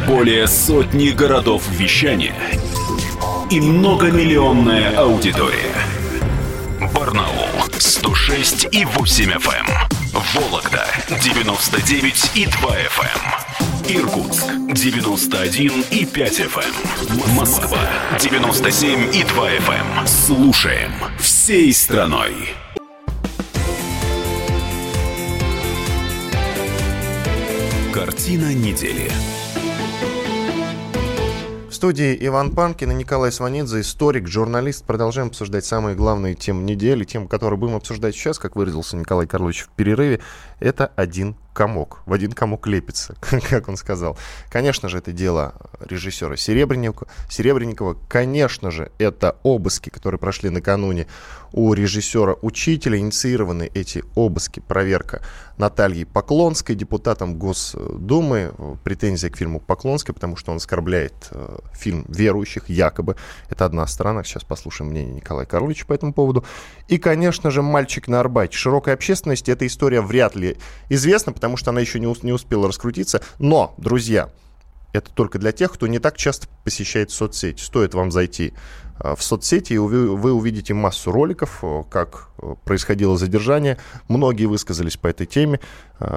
Более 0.06 0.48
сотни 0.48 1.12
городов 1.12 1.64
вещания 1.70 2.36
и 3.50 3.62
многомиллионная 3.62 4.98
аудитория. 4.98 5.76
Барнаул 6.94 7.48
106 7.78 8.68
и 8.74 8.84
8 8.84 9.32
FM. 9.32 9.91
Эм. 10.36 10.42
Вологда 10.42 10.86
99 11.24 12.32
и 12.36 12.46
2 12.46 12.70
FM. 12.78 13.90
Эм. 13.90 13.98
Иркутск 13.98 14.46
91 14.74 15.86
и 15.92 16.06
5 16.06 16.40
FM. 16.40 16.74
Эм. 17.10 17.36
Москва 17.36 17.80
97 18.20 19.16
и 19.16 19.24
2 19.24 19.50
FM. 19.52 20.08
Слушаем 20.08 20.92
всей 21.20 21.74
страной. 21.74 22.54
Картина 27.94 28.54
недели 28.54 29.12
студии 31.82 32.16
Иван 32.28 32.52
Панкин 32.52 32.92
и 32.92 32.94
Николай 32.94 33.32
Сванидзе, 33.32 33.82
историк, 33.82 34.28
журналист. 34.28 34.86
Продолжаем 34.86 35.30
обсуждать 35.30 35.66
самые 35.66 35.96
главные 35.96 36.36
темы 36.36 36.62
недели. 36.62 37.06
Тему, 37.06 37.28
которую 37.28 37.58
будем 37.58 37.76
обсуждать 37.76 38.14
сейчас, 38.14 38.38
как 38.38 38.56
выразился 38.56 38.98
Николай 38.98 39.26
Карлович 39.26 39.62
в 39.62 39.70
перерыве, 39.70 40.22
это 40.60 40.92
один 40.96 41.36
комок. 41.54 42.02
В 42.06 42.14
один 42.14 42.32
комок 42.32 42.68
лепится, 42.68 43.16
как 43.50 43.68
он 43.68 43.78
сказал. 43.78 44.18
Конечно 44.50 44.90
же, 44.90 44.98
это 44.98 45.12
дело 45.12 45.56
режиссера 45.80 46.36
Серебренникова. 46.36 47.98
Конечно 48.08 48.72
же, 48.72 48.92
это 48.98 49.38
обыски, 49.44 49.90
которые 49.90 50.20
прошли 50.20 50.50
накануне 50.50 51.08
у 51.54 51.74
режиссера-учителя. 51.74 52.98
Инициированы 52.98 53.70
эти 53.74 54.04
обыски, 54.16 54.60
проверка 54.60 55.22
Натальей 55.58 56.06
Поклонской, 56.06 56.76
депутатом 56.76 57.38
Госдумы. 57.38 58.54
Претензия 58.84 59.30
к 59.30 59.38
фильму 59.38 59.60
Поклонской, 59.60 60.14
потому 60.14 60.36
что 60.36 60.52
он 60.52 60.58
оскорбляет 60.58 61.14
э, 61.32 61.60
фильм 61.74 62.06
верующих, 62.08 62.70
якобы. 62.70 63.16
Это 63.50 63.66
одна 63.66 63.86
сторона. 63.88 64.24
Сейчас 64.24 64.44
послушаем 64.44 64.92
мнение 64.92 65.14
Николая 65.16 65.46
Карловича 65.46 65.86
по 65.86 65.94
этому 65.94 66.14
поводу. 66.14 66.46
И, 66.88 66.98
конечно 66.98 67.52
же, 67.52 67.62
«Мальчик 67.62 68.08
на 68.08 68.20
Арбате». 68.20 68.58
Широкой 68.58 68.94
общественности 68.94 69.52
эта 69.52 69.68
история 69.68 70.02
вряд 70.02 70.36
ли 70.36 70.58
известна, 70.90 71.34
потому 71.42 71.58
что 71.58 71.72
она 71.72 71.82
еще 71.82 72.00
не, 72.00 72.14
не 72.24 72.32
успела 72.32 72.68
раскрутиться. 72.68 73.22
Но, 73.40 73.74
друзья, 73.78 74.30
это 74.94 75.12
только 75.12 75.40
для 75.40 75.52
тех, 75.52 75.74
кто 75.74 75.88
не 75.88 76.00
так 76.00 76.16
часто 76.16 76.48
посещает 76.64 77.12
соцсети. 77.12 77.62
Стоит 77.62 77.94
вам 77.94 78.12
зайти 78.12 78.54
Э, 79.04 79.16
в 79.16 79.24
соцсети, 79.24 79.74
и 79.74 79.78
вы 79.78 80.34
увидите 80.34 80.74
массу 80.74 81.12
роликов, 81.12 81.60
э, 81.64 81.84
как 81.90 82.30
э, 82.38 82.56
происходило 82.66 83.18
задержание. 83.18 83.78
Многие 84.08 84.46
высказались 84.46 84.98
по 84.98 85.08
этой 85.08 85.26
теме. 85.26 85.60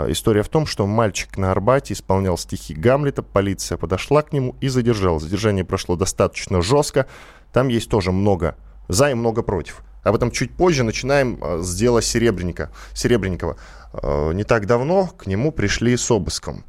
История 0.08 0.42
в 0.42 0.48
том, 0.48 0.64
что 0.64 0.86
мальчик 0.86 1.36
на 1.36 1.50
Арбате 1.50 1.92
исполнял 1.92 2.38
стихи 2.38 2.72
Гамлета, 2.72 3.22
полиция 3.22 3.76
подошла 3.76 4.22
к 4.22 4.32
нему 4.32 4.56
и 4.62 4.68
задержала. 4.68 5.20
Задержание 5.20 5.64
прошло 5.64 5.94
достаточно 5.94 6.62
жестко. 6.62 7.06
Там 7.52 7.68
есть 7.68 7.90
тоже 7.90 8.10
много 8.10 8.56
за 8.88 9.10
и 9.10 9.14
много 9.14 9.42
против. 9.42 9.82
Об 10.02 10.14
этом 10.14 10.30
чуть 10.30 10.52
позже 10.52 10.84
начинаем 10.84 11.62
с 11.62 11.74
дела 11.74 12.00
Серебренника, 12.00 12.70
Серебренникова. 12.94 13.58
Не 14.02 14.44
так 14.44 14.66
давно 14.66 15.06
к 15.16 15.26
нему 15.26 15.52
пришли 15.52 15.96
с 15.96 16.10
обыском. 16.10 16.64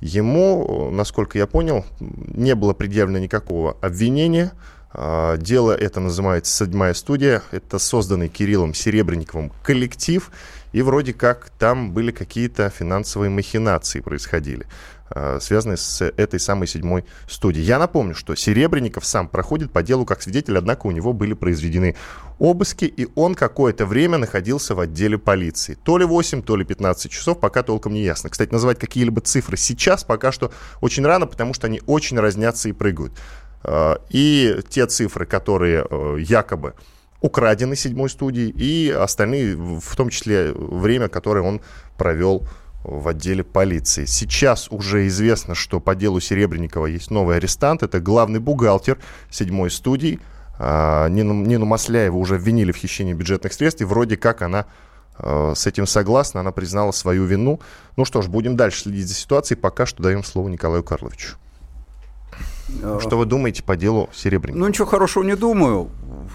Ему, 0.00 0.90
насколько 0.90 1.36
я 1.36 1.46
понял, 1.46 1.84
не 2.00 2.54
было 2.54 2.72
предъявлено 2.72 3.18
никакого 3.18 3.76
обвинения, 3.82 4.52
а, 4.92 5.36
дело 5.36 5.72
это 5.72 6.00
называется 6.00 6.64
«Седьмая 6.64 6.94
студия». 6.94 7.42
Это 7.52 7.78
созданный 7.78 8.28
Кириллом 8.28 8.74
Серебренниковым 8.74 9.52
коллектив. 9.62 10.30
И 10.72 10.82
вроде 10.82 11.12
как 11.12 11.50
там 11.58 11.92
были 11.92 12.10
какие-то 12.10 12.70
финансовые 12.70 13.30
махинации 13.30 14.00
происходили, 14.00 14.66
а, 15.08 15.38
связанные 15.40 15.76
с 15.76 16.04
этой 16.04 16.38
самой 16.38 16.68
седьмой 16.68 17.04
студией. 17.28 17.64
Я 17.64 17.78
напомню, 17.78 18.14
что 18.14 18.34
Серебренников 18.34 19.04
сам 19.04 19.28
проходит 19.28 19.72
по 19.72 19.82
делу 19.82 20.04
как 20.04 20.22
свидетель, 20.22 20.56
однако 20.56 20.86
у 20.86 20.90
него 20.92 21.12
были 21.12 21.34
произведены 21.34 21.96
обыски, 22.38 22.84
и 22.84 23.08
он 23.16 23.34
какое-то 23.34 23.86
время 23.86 24.18
находился 24.18 24.74
в 24.74 24.80
отделе 24.80 25.18
полиции. 25.18 25.74
То 25.74 25.98
ли 25.98 26.04
8, 26.04 26.42
то 26.42 26.56
ли 26.56 26.64
15 26.64 27.10
часов, 27.10 27.40
пока 27.40 27.62
толком 27.62 27.92
не 27.92 28.02
ясно. 28.02 28.30
Кстати, 28.30 28.52
называть 28.52 28.78
какие-либо 28.78 29.20
цифры 29.20 29.56
сейчас 29.56 30.04
пока 30.04 30.30
что 30.30 30.52
очень 30.80 31.04
рано, 31.04 31.26
потому 31.26 31.54
что 31.54 31.66
они 31.66 31.82
очень 31.86 32.18
разнятся 32.18 32.68
и 32.68 32.72
прыгают. 32.72 33.12
Э, 33.64 33.96
и 34.08 34.60
те 34.68 34.86
цифры, 34.86 35.26
которые 35.26 35.86
э, 35.90 36.16
якобы 36.20 36.74
украдены 37.20 37.76
седьмой 37.76 38.08
студии, 38.08 38.48
и 38.48 38.90
остальные, 38.90 39.56
в 39.56 39.96
том 39.96 40.10
числе 40.10 40.52
время, 40.52 41.08
которое 41.08 41.42
он 41.42 41.60
провел 41.96 42.46
в 42.82 43.08
отделе 43.08 43.44
полиции. 43.44 44.06
Сейчас 44.06 44.68
уже 44.70 45.06
известно, 45.06 45.54
что 45.54 45.80
по 45.80 45.94
делу 45.94 46.20
Серебренникова 46.20 46.86
есть 46.86 47.10
новый 47.10 47.36
арестант. 47.36 47.82
Это 47.82 48.00
главный 48.00 48.40
бухгалтер 48.40 48.98
седьмой 49.30 49.70
студии. 49.70 50.18
Э, 50.58 51.08
Нину, 51.10 51.34
Нину 51.34 51.66
Масляеву 51.66 52.18
уже 52.18 52.36
обвинили 52.36 52.72
в 52.72 52.76
хищении 52.76 53.12
бюджетных 53.12 53.52
средств, 53.52 53.82
и 53.82 53.84
вроде 53.84 54.16
как 54.16 54.42
она 54.42 54.66
с 55.22 55.66
этим 55.66 55.86
согласна, 55.86 56.40
она 56.40 56.50
признала 56.50 56.92
свою 56.92 57.24
вину. 57.24 57.60
Ну 57.96 58.06
что 58.06 58.22
ж, 58.22 58.28
будем 58.28 58.56
дальше 58.56 58.82
следить 58.82 59.06
за 59.06 59.14
ситуацией. 59.14 59.58
Пока 59.58 59.84
что 59.84 60.02
даем 60.02 60.24
слово 60.24 60.48
Николаю 60.48 60.82
Карловичу. 60.82 61.36
Э, 62.82 62.98
что 63.00 63.18
вы 63.18 63.26
думаете 63.26 63.62
по 63.62 63.76
делу 63.76 64.08
Серебренникова? 64.12 64.60
Ну, 64.60 64.68
ничего 64.68 64.86
хорошего 64.86 65.24
не 65.24 65.36
думаю. 65.36 65.90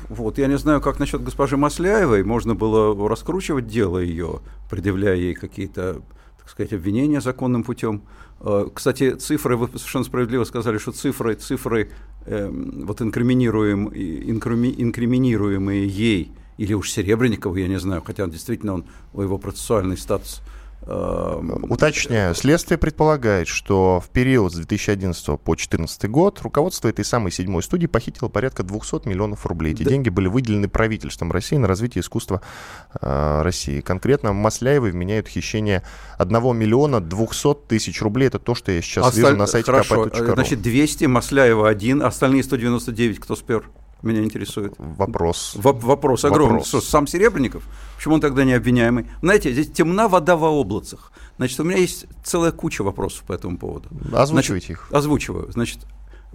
Вот, 0.10 0.38
я 0.38 0.48
не 0.48 0.58
знаю, 0.58 0.82
как 0.82 1.00
насчет 1.00 1.24
госпожи 1.24 1.58
Масляевой. 1.58 2.24
Можно 2.24 2.56
было 2.56 3.10
раскручивать 3.10 3.68
дело 3.68 3.98
ее, 3.98 4.42
предъявляя 4.70 5.16
ей 5.16 5.34
какие-то, 5.34 6.02
так 6.38 6.50
сказать, 6.50 6.74
обвинения 6.74 7.22
законным 7.22 7.64
путем. 7.64 8.04
Э, 8.42 8.68
кстати, 8.74 9.16
цифры, 9.16 9.58
вы 9.58 9.68
совершенно 9.68 10.06
справедливо 10.06 10.44
сказали, 10.44 10.78
что 10.78 10.92
цифры, 10.92 11.36
цифры 11.36 11.90
э, 12.26 12.50
вот 12.50 13.02
инкриминируем, 13.02 13.88
инкрими, 13.88 14.74
инкриминируемые 14.78 15.88
ей, 15.88 16.32
или 16.58 16.74
уж 16.74 16.92
Серебренникову, 16.92 17.56
я 17.56 17.68
не 17.68 17.80
знаю, 17.80 18.04
хотя 18.06 18.28
действительно 18.28 18.76
он, 18.76 18.86
его 19.14 19.38
процессуальный 19.38 19.98
статус– 19.98 20.42
Эм, 20.52 20.65
Уточняю, 20.88 22.36
следствие 22.36 22.78
предполагает, 22.78 23.48
что 23.48 24.00
в 24.00 24.10
период 24.10 24.54
с 24.54 24.56
2011 24.56 25.26
по 25.26 25.56
2014 25.56 26.10
год 26.10 26.42
руководство 26.42 26.88
этой 26.88 27.04
самой 27.04 27.32
седьмой 27.32 27.64
студии 27.64 27.88
похитило 27.88 28.30
порядка 28.30 28.62
200 28.62 29.08
миллионов 29.08 29.48
рублей. 29.48 29.74
Эти 29.74 29.82
да. 29.84 29.90
деньги 29.90 30.10
были 30.10 30.28
выделены 30.28 30.68
правительством 30.68 31.32
России 31.32 31.58
на 31.58 31.68
развитие 31.68 32.02
искусства 32.02 32.42
э, 33.02 33.42
России. 33.42 33.82
Конкретно 33.82 34.34
Масляевой 34.34 34.92
вменяют 34.92 35.28
хищение 35.28 35.82
1 36.20 36.56
миллиона 36.56 37.02
200 37.02 37.68
тысяч 37.68 38.00
рублей. 38.04 38.28
Это 38.28 38.38
то, 38.38 38.54
что 38.54 38.72
я 38.72 38.82
сейчас 38.82 39.08
Осталь... 39.08 39.24
вижу 39.24 39.38
на 39.38 39.48
сайте 39.48 39.72
Хорошо, 39.72 40.10
значит 40.14 40.62
200, 40.62 41.06
Масляева 41.06 41.68
один, 41.68 42.04
остальные 42.04 42.44
199 42.44 43.20
кто 43.20 43.36
спер? 43.36 43.72
Меня 44.02 44.24
интересует. 44.24 44.74
Вопрос. 44.78 45.54
В, 45.56 45.62
вопрос 45.62 46.26
огромный. 46.26 46.58
Вопрос. 46.58 46.68
Что, 46.68 46.82
сам 46.82 47.08
Серебренников? 47.08 47.64
Почему 47.96 48.16
он 48.16 48.22
тогда 48.22 48.44
не 48.44 48.54
обвиняемый? 48.54 49.08
Знаете, 49.22 49.52
здесь 49.52 49.72
темна 49.72 50.08
вода 50.08 50.36
в 50.36 50.46
облацах. 50.46 51.12
Значит, 51.38 51.60
у 51.60 51.64
меня 51.64 51.78
есть 51.78 52.06
целая 52.24 52.52
куча 52.52 52.84
вопросов 52.84 53.24
по 53.24 53.34
этому 53.34 53.58
поводу. 53.58 53.90
Озвучивайте 54.14 54.74
их. 54.74 54.88
Озвучиваю. 54.92 55.52
Значит, 55.52 55.80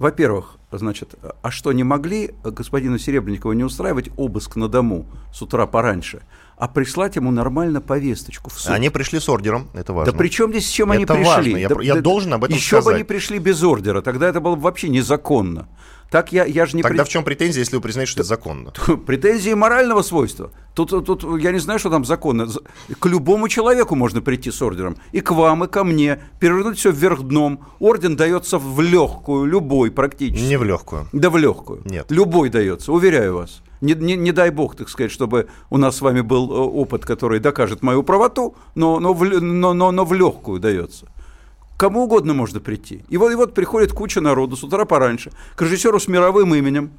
во-первых, 0.00 0.57
значит, 0.73 1.14
а 1.43 1.50
что 1.50 1.73
не 1.73 1.85
могли 1.85 2.31
господину 2.43 2.99
Серебренникову 2.99 3.52
не 3.52 3.64
устраивать 3.64 4.09
обыск 4.17 4.57
на 4.57 4.67
дому 4.67 5.05
с 5.31 5.43
утра 5.43 5.67
пораньше, 5.67 6.23
а 6.57 6.69
прислать 6.69 7.17
ему 7.17 7.31
нормально 7.31 7.83
повесточку 7.83 8.49
в 8.49 8.59
суд? 8.59 8.73
Они 8.73 8.88
пришли 8.88 9.21
с 9.21 9.29
ордером, 9.29 9.69
это 9.75 9.93
важно. 9.93 10.12
Да 10.12 10.19
при 10.19 10.29
чем 10.29 10.52
здесь 10.52 10.67
с 10.67 10.71
чем 10.71 10.90
это 10.93 10.97
они 10.97 11.05
пришли? 11.05 11.52
Важно. 11.52 11.57
Я, 11.59 11.69
да, 11.69 11.83
я 11.83 11.95
да, 11.97 12.00
должен 12.00 12.33
об 12.33 12.45
этом 12.45 12.57
еще 12.57 12.76
сказать. 12.76 12.85
бы 12.85 12.95
они 12.95 13.05
пришли 13.05 13.38
без 13.38 13.62
ордера, 13.62 14.00
тогда 14.00 14.26
это 14.29 14.40
было 14.40 14.55
бы 14.55 14.62
вообще 14.62 14.88
незаконно. 14.88 15.69
Так 16.11 16.33
я, 16.33 16.45
я 16.45 16.67
же 16.67 16.76
не... 16.76 16.83
Тогда 16.83 17.05
при... 17.05 17.09
в 17.09 17.12
чем 17.12 17.23
претензия, 17.23 17.61
если 17.61 17.76
вы 17.76 17.83
признаете, 17.83 18.11
что 18.11 18.21
это 18.23 18.29
законно? 18.29 18.73
Претензии 19.07 19.52
морального 19.52 20.02
свойства. 20.02 20.50
Тут, 20.75 20.90
тут 21.07 21.40
я 21.40 21.52
не 21.52 21.61
знаю, 21.61 21.79
что 21.79 21.88
там 21.88 22.05
законно. 22.05 22.49
К 22.99 23.07
любому 23.07 23.49
человеку 23.49 23.95
можно 23.95 24.21
прийти 24.21 24.50
с 24.50 24.61
ордером. 24.61 24.97
И 25.12 25.21
к 25.21 25.31
вам, 25.31 25.64
и 25.64 25.69
ко 25.69 25.85
мне. 25.85 26.21
Перевернуть 26.40 26.79
все 26.79 26.90
вверх 26.90 27.23
дном. 27.23 27.64
Орден 27.79 28.17
дается 28.17 28.59
в 28.59 28.81
легкую, 28.81 29.47
любой 29.47 29.93
практически. 29.93 30.45
Не 30.45 30.59
в 30.59 30.64
легкую. 30.64 31.07
Да 31.12 31.31
в 31.31 31.37
легкую. 31.37 31.83
Нет. 31.85 32.07
Любой 32.11 32.50
дается, 32.50 32.93
уверяю 32.93 33.37
вас. 33.37 33.62
Не, 33.81 33.95
не, 33.95 34.17
не 34.17 34.33
дай 34.33 34.50
бог, 34.50 34.76
так 34.76 34.88
сказать, 34.88 35.12
чтобы 35.12 35.47
у 35.71 35.79
нас 35.79 35.97
с 35.97 36.00
вами 36.02 36.21
был 36.21 36.50
э, 36.50 36.55
опыт, 36.55 37.07
который 37.07 37.40
докажет 37.40 37.83
мою 37.83 38.02
правоту, 38.02 38.55
но, 38.75 39.00
но, 39.00 39.14
в, 39.14 39.25
но, 39.25 39.73
но, 39.73 39.90
но 39.90 40.05
в 40.05 40.12
легкую 40.12 40.61
дается 40.61 41.07
кому 41.80 42.02
угодно 42.02 42.34
можно 42.34 42.60
прийти. 42.60 43.02
И 43.08 43.16
вот, 43.16 43.32
и 43.32 43.34
вот 43.34 43.54
приходит 43.54 43.92
куча 43.92 44.20
народу 44.20 44.54
с 44.54 44.62
утра 44.62 44.84
пораньше 44.84 45.32
к 45.56 45.62
режиссеру 45.62 45.99
с 45.99 46.08
мировым 46.08 46.54
именем 46.54 46.90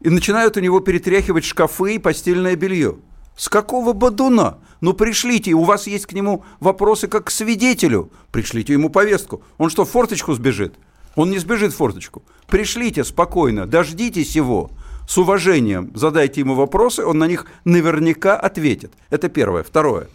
и 0.00 0.08
начинают 0.08 0.56
у 0.56 0.60
него 0.60 0.80
перетряхивать 0.80 1.44
шкафы 1.44 1.96
и 1.96 1.98
постельное 1.98 2.56
белье. 2.56 2.96
С 3.36 3.50
какого 3.50 3.92
бодуна? 3.92 4.60
Ну 4.80 4.94
пришлите, 4.94 5.52
у 5.52 5.62
вас 5.62 5.86
есть 5.86 6.06
к 6.06 6.14
нему 6.14 6.42
вопросы 6.58 7.06
как 7.06 7.24
к 7.24 7.30
свидетелю. 7.30 8.10
Пришлите 8.32 8.72
ему 8.72 8.88
повестку. 8.88 9.42
Он 9.58 9.68
что, 9.68 9.84
в 9.84 9.90
форточку 9.90 10.32
сбежит? 10.32 10.76
Он 11.14 11.28
не 11.28 11.36
сбежит 11.36 11.74
в 11.74 11.76
форточку. 11.76 12.22
Пришлите 12.46 13.04
спокойно, 13.04 13.66
дождитесь 13.66 14.34
его. 14.34 14.70
С 15.06 15.18
уважением 15.18 15.92
задайте 15.94 16.40
ему 16.40 16.54
вопросы, 16.54 17.04
он 17.04 17.18
на 17.18 17.26
них 17.26 17.44
наверняка 17.66 18.36
ответит. 18.36 18.94
Это 19.10 19.28
первое. 19.28 19.62
Второе. 19.62 20.08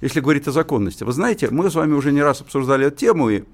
Если 0.00 0.20
говорить 0.20 0.46
о 0.48 0.52
законности. 0.52 1.04
Вы 1.04 1.12
знаете, 1.12 1.50
мы 1.50 1.70
с 1.70 1.74
вами 1.74 1.94
уже 1.94 2.12
не 2.12 2.22
раз 2.22 2.40
обсуждали 2.40 2.86
эту 2.86 2.96
тему, 2.96 3.30
и 3.30 3.44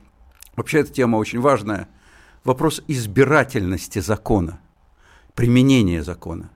вообще 0.57 0.81
эта 0.81 0.93
тема 0.93 1.17
очень 1.17 1.41
важная. 1.41 1.89
Вопрос 2.45 2.83
избирательности 2.89 4.01
закона, 4.01 4.61
применения 5.35 6.03
закона 6.03 6.51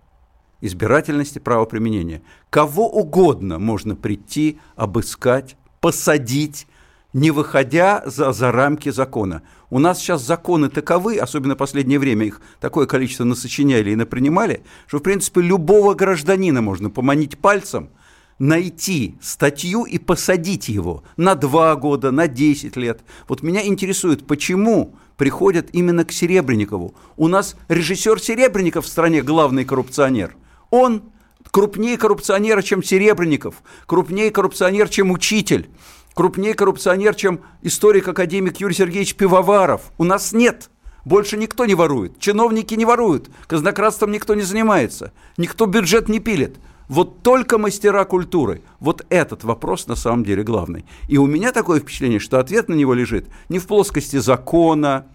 избирательности 0.61 1.39
правоприменения. 1.39 2.23
Кого 2.51 2.89
угодно 2.89 3.59
можно 3.59 3.95
прийти, 3.97 4.59
обыскать, 4.75 5.57
посадить, 5.81 6.67
не 7.13 7.31
выходя 7.31 8.03
за, 8.05 8.33
за 8.33 8.53
рамки 8.53 8.91
закона. 8.91 9.43
У 9.71 9.79
нас 9.79 9.99
сейчас 9.99 10.23
законы 10.23 10.69
таковы, 10.69 11.19
особенно 11.19 11.55
в 11.55 11.59
последнее 11.59 11.99
время 11.99 12.27
их 12.27 12.41
такое 12.61 12.87
количество 12.87 13.25
насочиняли 13.25 13.91
и 13.91 13.97
напринимали, 13.97 14.63
что, 14.87 14.99
в 14.99 15.03
принципе, 15.03 15.41
любого 15.41 15.95
гражданина 15.95 16.61
можно 16.61 16.91
поманить 16.91 17.39
пальцем, 17.39 17.91
найти 18.39 19.17
статью 19.21 19.85
и 19.85 19.99
посадить 19.99 20.69
его 20.69 21.03
на 21.17 21.35
два 21.35 21.75
года, 21.77 22.11
на 22.11 22.29
10 22.29 22.77
лет. 22.77 23.01
Вот 23.29 23.43
меня 23.43 23.67
интересует, 23.67 24.27
почему 24.27 24.95
приходят 25.17 25.69
именно 25.73 26.05
к 26.05 26.13
Серебренникову. 26.13 26.95
У 27.17 27.29
нас 27.29 27.57
режиссер 27.69 28.21
Серебренников 28.21 28.85
в 28.85 28.89
стране 28.89 29.23
главный 29.23 29.65
коррупционер. 29.65 30.37
Он 30.71 31.03
крупнее 31.51 31.97
коррупционера, 31.97 32.63
чем 32.63 32.83
Серебренников, 32.83 33.63
крупнее 33.87 34.31
коррупционер, 34.31 34.89
чем 34.89 35.11
учитель 35.11 35.71
крупнее 36.17 36.55
коррупционер, 36.55 37.15
чем 37.15 37.43
историк-академик 37.63 38.57
Юрий 38.57 38.75
Сергеевич 38.75 39.15
Пивоваров. 39.15 39.93
У 39.99 40.05
нас 40.05 40.33
нет. 40.33 40.71
Больше 41.05 41.37
никто 41.37 41.67
не 41.67 41.75
ворует. 41.75 42.19
Чиновники 42.19 42.75
не 42.75 42.87
воруют. 42.87 43.29
Казнократством 43.47 44.11
никто 44.11 44.35
не 44.35 44.43
занимается. 44.43 45.13
Никто 45.37 45.67
бюджет 45.67 46.09
не 46.09 46.19
пилит. 46.19 46.57
Вот 46.89 47.23
только 47.23 47.59
мастера 47.59 48.05
культуры. 48.05 48.63
Вот 48.81 49.05
этот 49.09 49.45
вопрос 49.45 49.87
на 49.87 49.97
самом 49.97 50.25
деле 50.25 50.43
главный. 50.43 50.85
И 51.09 51.19
у 51.19 51.27
меня 51.27 51.53
такое 51.53 51.81
впечатление, 51.81 52.19
что 52.19 52.39
ответ 52.39 52.69
на 52.69 52.75
него 52.75 52.95
лежит 52.95 53.29
не 53.49 53.59
в 53.59 53.67
плоскости 53.67 54.17
закона, 54.17 55.07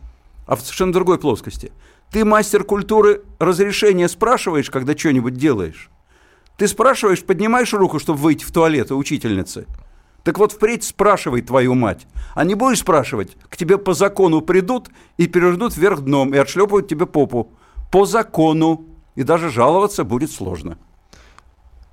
а 0.46 0.56
в 0.56 0.62
совершенно 0.62 0.94
другой 0.94 1.18
плоскости. 1.18 1.72
Ты, 2.12 2.26
мастер 2.26 2.64
культуры, 2.64 3.24
разрешение 3.40 4.10
спрашиваешь, 4.10 4.70
когда 4.70 4.98
что-нибудь 4.98 5.36
делаешь? 5.36 5.90
Ты 6.58 6.68
спрашиваешь, 6.68 7.24
поднимаешь 7.24 7.74
руку, 7.74 8.00
чтобы 8.00 8.20
выйти 8.20 8.44
в 8.44 8.52
туалет 8.52 8.92
у 8.92 8.98
учительницы– 8.98 9.66
так 10.24 10.38
вот 10.38 10.52
впредь 10.52 10.84
спрашивай 10.84 11.42
твою 11.42 11.74
мать. 11.74 12.06
А 12.36 12.44
не 12.44 12.56
будешь 12.56 12.80
спрашивать, 12.80 13.36
к 13.50 13.58
тебе 13.58 13.78
по 13.78 13.94
закону 13.94 14.42
придут 14.42 14.90
и 15.18 15.28
перевернут 15.28 15.76
вверх 15.76 16.02
дном 16.02 16.34
и 16.34 16.38
отшлепают 16.38 16.88
тебе 16.88 17.06
попу. 17.06 17.52
По 17.92 18.06
закону. 18.06 18.86
И 19.16 19.24
даже 19.24 19.50
жаловаться 19.50 20.04
будет 20.04 20.32
сложно. 20.32 20.78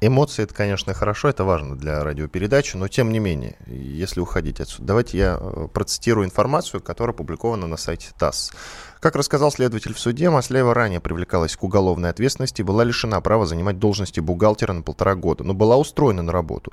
Эмоции 0.01 0.45
это, 0.45 0.55
конечно, 0.55 0.95
хорошо, 0.95 1.29
это 1.29 1.43
важно 1.43 1.77
для 1.77 2.05
радиопередачи, 2.05 2.77
но 2.77 2.87
тем 2.87 3.11
не 3.11 3.19
менее, 3.19 3.57
если 3.67 4.21
уходить 4.21 4.61
отсюда, 4.61 4.87
давайте 4.87 5.19
я 5.19 5.39
э, 5.41 5.67
процитирую 5.73 6.25
информацию, 6.25 6.81
которая 6.81 7.15
опубликована 7.15 7.67
на 7.67 7.77
сайте 7.77 8.11
ТАСС. 8.17 8.53
Как 9.01 9.17
рассказал 9.17 9.51
следователь 9.51 9.93
в 9.95 9.99
суде, 9.99 10.31
Маслеева 10.31 10.73
ранее 10.73 11.01
привлекалась 11.01 11.57
к 11.57 11.65
уголовной 11.65 12.11
ответственности 12.11 12.61
и 12.61 12.65
была 12.65 12.85
лишена 12.85 13.21
права 13.21 13.45
занимать 13.45 13.81
должности 13.81 14.21
бухгалтера 14.21 14.73
на 14.73 14.83
полтора 14.83 15.17
года, 15.17 15.43
но 15.43 15.53
была 15.53 15.77
устроена 15.77 16.23
на 16.23 16.31
работу. 16.31 16.73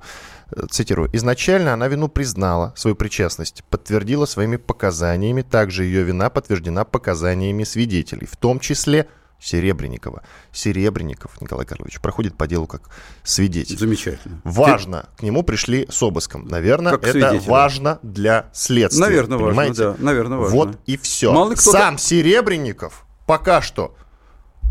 Э, 0.51 0.67
цитирую. 0.70 1.10
«Изначально 1.13 1.74
она 1.74 1.88
вину 1.88 2.10
признала, 2.10 2.74
свою 2.75 2.96
причастность, 2.96 3.63
подтвердила 3.72 4.27
своими 4.27 4.58
показаниями, 4.58 5.41
также 5.41 5.86
ее 5.86 6.03
вина 6.03 6.29
подтверждена 6.29 6.86
показаниями 6.86 7.63
свидетелей, 7.63 8.27
в 8.27 8.38
том 8.38 8.60
числе 8.60 9.08
Серебренникова. 9.46 10.24
Серебренников 10.52 11.40
Николай 11.40 11.68
Карлович 11.68 12.00
проходит 12.02 12.36
по 12.36 12.48
делу 12.48 12.66
как 12.66 12.90
свидетель. 13.24 13.78
Замечательно. 13.78 14.42
Важно. 14.44 15.08
Ты... 15.16 15.20
К 15.20 15.24
нему 15.24 15.44
пришли 15.44 15.86
с 15.88 16.02
обыском. 16.02 16.48
Наверное, 16.48 16.94
как 16.94 17.04
это 17.04 17.12
свидетель. 17.12 17.50
важно 17.50 18.00
для 18.02 18.50
следствия. 18.54 19.02
Наверное, 19.02 19.38
понимаете? 19.38 19.86
важно, 19.86 19.98
да. 20.00 20.04
Наверное, 20.04 20.38
важно. 20.40 20.56
Вот 20.56 20.80
и 20.88 20.98
все. 20.98 21.32
Мало 21.32 21.54
Сам 21.56 22.00
Серебренников 22.00 23.05
пока 23.27 23.62
что 23.62 23.96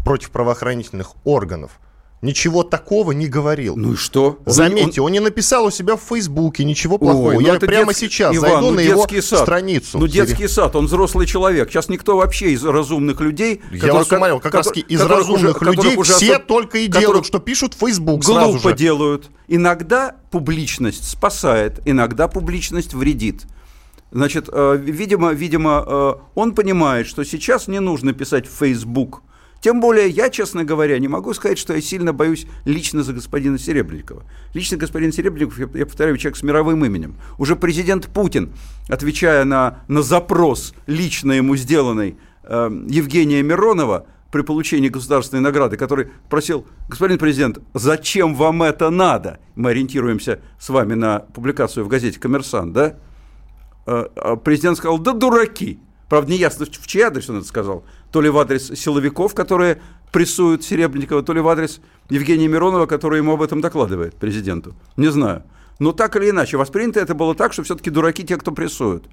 против 0.04 0.30
правоохранительных 0.30 1.12
органов 1.24 1.78
ничего 2.24 2.62
такого 2.62 3.12
не 3.12 3.28
говорил. 3.28 3.76
Ну 3.76 3.92
и 3.92 3.96
что? 3.96 4.38
Заметьте, 4.46 5.00
он, 5.00 5.06
он 5.06 5.12
не 5.12 5.20
написал 5.20 5.66
у 5.66 5.70
себя 5.70 5.96
в 5.96 6.00
Фейсбуке 6.00 6.64
ничего 6.64 6.98
плохого. 6.98 7.28
Ой, 7.28 7.34
ну 7.34 7.40
Я 7.40 7.60
прямо 7.60 7.92
детский... 7.92 8.06
сейчас 8.06 8.34
Иван, 8.34 8.50
зайду 8.50 8.66
ну 8.66 8.72
на 8.72 8.80
его 8.80 9.06
сад. 9.20 9.40
страницу. 9.40 9.98
Ну 9.98 10.06
детский 10.06 10.48
сад, 10.48 10.74
он 10.74 10.86
взрослый 10.86 11.26
человек. 11.26 11.70
Сейчас 11.70 11.88
никто 11.88 12.16
вообще 12.16 12.52
из 12.52 12.64
разумных 12.64 13.20
людей... 13.20 13.60
Я 13.70 13.78
которые, 13.78 13.98
вас 13.98 14.12
умолял, 14.12 14.40
как 14.40 14.54
раз 14.54 14.72
из 14.74 15.00
разумных 15.00 15.60
уже, 15.60 15.70
людей 15.70 15.96
уже 15.96 16.14
все 16.14 16.32
особ... 16.36 16.46
только 16.46 16.78
и 16.78 16.86
делают, 16.86 17.26
что 17.26 17.38
пишут 17.38 17.74
в 17.74 17.78
Facebook 17.78 18.24
глупо 18.24 18.72
делают. 18.72 19.30
Иногда 19.46 20.16
публичность 20.30 21.08
спасает, 21.08 21.80
иногда 21.84 22.28
публичность 22.28 22.94
вредит. 22.94 23.42
Значит, 24.10 24.48
э, 24.50 24.78
видимо, 24.80 25.32
видимо, 25.32 25.84
э, 25.86 26.14
он 26.34 26.54
понимает, 26.54 27.06
что 27.06 27.24
сейчас 27.24 27.68
не 27.68 27.80
нужно 27.80 28.12
писать 28.14 28.46
в 28.46 28.56
Facebook– 28.58 29.22
тем 29.64 29.80
более 29.80 30.10
я, 30.10 30.28
честно 30.28 30.62
говоря, 30.62 30.98
не 30.98 31.08
могу 31.08 31.32
сказать, 31.32 31.56
что 31.56 31.72
я 31.72 31.80
сильно 31.80 32.12
боюсь 32.12 32.46
лично 32.66 33.02
за 33.02 33.14
господина 33.14 33.58
Серебренникова. 33.58 34.24
Лично 34.52 34.76
господин 34.76 35.10
Серебренников, 35.10 35.58
я, 35.58 35.66
я 35.72 35.86
повторяю, 35.86 36.18
человек 36.18 36.36
с 36.36 36.42
мировым 36.42 36.84
именем. 36.84 37.16
Уже 37.38 37.56
президент 37.56 38.08
Путин, 38.08 38.52
отвечая 38.90 39.44
на, 39.44 39.78
на 39.88 40.02
запрос, 40.02 40.74
лично 40.86 41.32
ему 41.32 41.56
сделанный 41.56 42.18
э, 42.42 42.70
Евгения 42.90 43.42
Миронова, 43.42 44.04
при 44.30 44.42
получении 44.42 44.90
государственной 44.90 45.40
награды, 45.40 45.78
который 45.78 46.08
просил, 46.28 46.66
господин 46.86 47.16
президент, 47.16 47.58
зачем 47.72 48.34
вам 48.34 48.64
это 48.64 48.90
надо? 48.90 49.40
Мы 49.54 49.70
ориентируемся 49.70 50.40
с 50.60 50.68
вами 50.68 50.92
на 50.92 51.20
публикацию 51.20 51.86
в 51.86 51.88
газете 51.88 52.20
«Коммерсант», 52.20 52.74
да? 52.74 52.98
Э, 53.86 54.08
а 54.14 54.36
президент 54.36 54.76
сказал, 54.76 54.98
да 54.98 55.14
дураки. 55.14 55.80
Правда, 56.08 56.32
не 56.32 56.38
ясно, 56.38 56.66
в 56.66 56.86
чей 56.86 57.02
адрес 57.02 57.28
он 57.30 57.38
это 57.38 57.46
сказал. 57.46 57.84
То 58.10 58.20
ли 58.20 58.28
в 58.28 58.38
адрес 58.38 58.68
силовиков, 58.68 59.34
которые 59.34 59.80
прессуют 60.12 60.62
Серебренникова, 60.62 61.22
то 61.22 61.32
ли 61.32 61.40
в 61.40 61.48
адрес 61.48 61.80
Евгения 62.10 62.46
Миронова, 62.46 62.86
который 62.86 63.18
ему 63.18 63.32
об 63.32 63.42
этом 63.42 63.60
докладывает, 63.60 64.14
президенту. 64.14 64.74
Не 64.96 65.08
знаю. 65.08 65.42
Но 65.78 65.92
так 65.92 66.14
или 66.16 66.30
иначе, 66.30 66.56
воспринято 66.56 67.00
это 67.00 67.14
было 67.14 67.34
так, 67.34 67.52
что 67.52 67.62
все-таки 67.62 67.90
дураки 67.90 68.22
те, 68.22 68.36
кто 68.36 68.52
прессуют. 68.52 69.08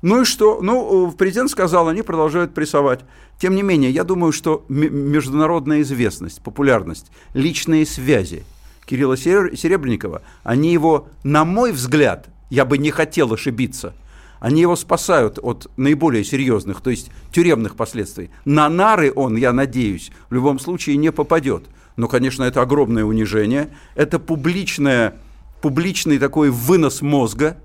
Ну 0.00 0.22
и 0.22 0.24
что? 0.24 0.60
Ну, 0.62 1.12
президент 1.12 1.50
сказал, 1.50 1.88
они 1.88 2.02
продолжают 2.02 2.54
прессовать. 2.54 3.00
Тем 3.38 3.54
не 3.54 3.62
менее, 3.62 3.90
я 3.90 4.04
думаю, 4.04 4.32
что 4.32 4.64
международная 4.68 5.82
известность, 5.82 6.42
популярность, 6.42 7.12
личные 7.34 7.84
связи 7.84 8.44
Кирилла 8.86 9.16
Серебренникова, 9.16 10.22
они 10.42 10.72
его, 10.72 11.08
на 11.24 11.44
мой 11.44 11.72
взгляд, 11.72 12.28
я 12.50 12.64
бы 12.64 12.78
не 12.78 12.90
хотел 12.90 13.32
ошибиться– 13.32 13.94
они 14.42 14.60
его 14.60 14.74
спасают 14.74 15.38
от 15.40 15.70
наиболее 15.76 16.24
серьезных, 16.24 16.80
то 16.80 16.90
есть 16.90 17.12
тюремных 17.30 17.76
последствий. 17.76 18.30
На 18.44 18.68
нары 18.68 19.12
он, 19.14 19.36
я 19.36 19.52
надеюсь, 19.52 20.10
в 20.30 20.34
любом 20.34 20.58
случае 20.58 20.96
не 20.96 21.12
попадет. 21.12 21.66
Но, 21.94 22.08
конечно, 22.08 22.42
это 22.42 22.60
огромное 22.60 23.04
унижение, 23.04 23.70
это 23.94 24.18
публичное, 24.18 25.20
публичный 25.60 26.18
такой 26.18 26.50
вынос 26.50 27.02
мозга, 27.02 27.56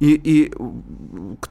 и, 0.00 0.14
и 0.14 0.52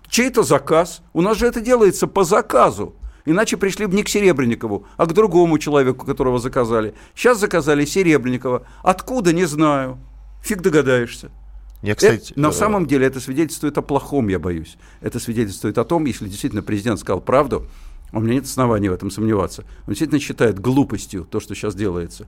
чей-то 0.10 0.42
заказ. 0.42 1.04
У 1.14 1.22
нас 1.22 1.38
же 1.38 1.46
это 1.46 1.62
делается 1.62 2.08
по 2.08 2.24
заказу. 2.24 2.96
Иначе 3.26 3.58
пришли 3.58 3.86
бы 3.86 3.96
не 3.96 4.02
к 4.02 4.10
Серебренникову, 4.10 4.88
а 4.98 5.06
к 5.06 5.14
другому 5.14 5.60
человеку, 5.60 6.04
которого 6.04 6.40
заказали. 6.40 6.96
Сейчас 7.14 7.40
заказали 7.40 7.86
Серебренникова. 7.86 8.66
Откуда, 8.82 9.34
не 9.34 9.46
знаю. 9.46 10.00
Фиг 10.42 10.62
догадаешься. 10.62 11.30
Я, 11.84 11.96
кстати, 11.96 12.32
это, 12.32 12.40
на 12.40 12.48
э... 12.48 12.52
самом 12.54 12.88
деле 12.88 13.06
это 13.06 13.20
свидетельствует 13.20 13.78
о 13.78 13.82
плохом, 13.82 14.30
я 14.30 14.40
боюсь. 14.40 14.78
Это 15.02 15.20
свидетельствует 15.20 15.78
о 15.78 15.84
том, 15.84 16.06
если 16.06 16.28
действительно 16.28 16.64
президент 16.64 17.00
сказал 17.00 17.20
правду, 17.20 17.68
у 18.14 18.22
меня 18.22 18.36
нет 18.36 18.46
оснований 18.46 18.90
в 18.90 18.94
этом 18.94 19.12
сомневаться. 19.12 19.66
Он 19.86 19.90
действительно 19.90 20.22
считает 20.22 20.60
глупостью 20.60 21.26
то, 21.26 21.40
что 21.40 21.56
сейчас 21.56 21.76
делается. 21.76 22.28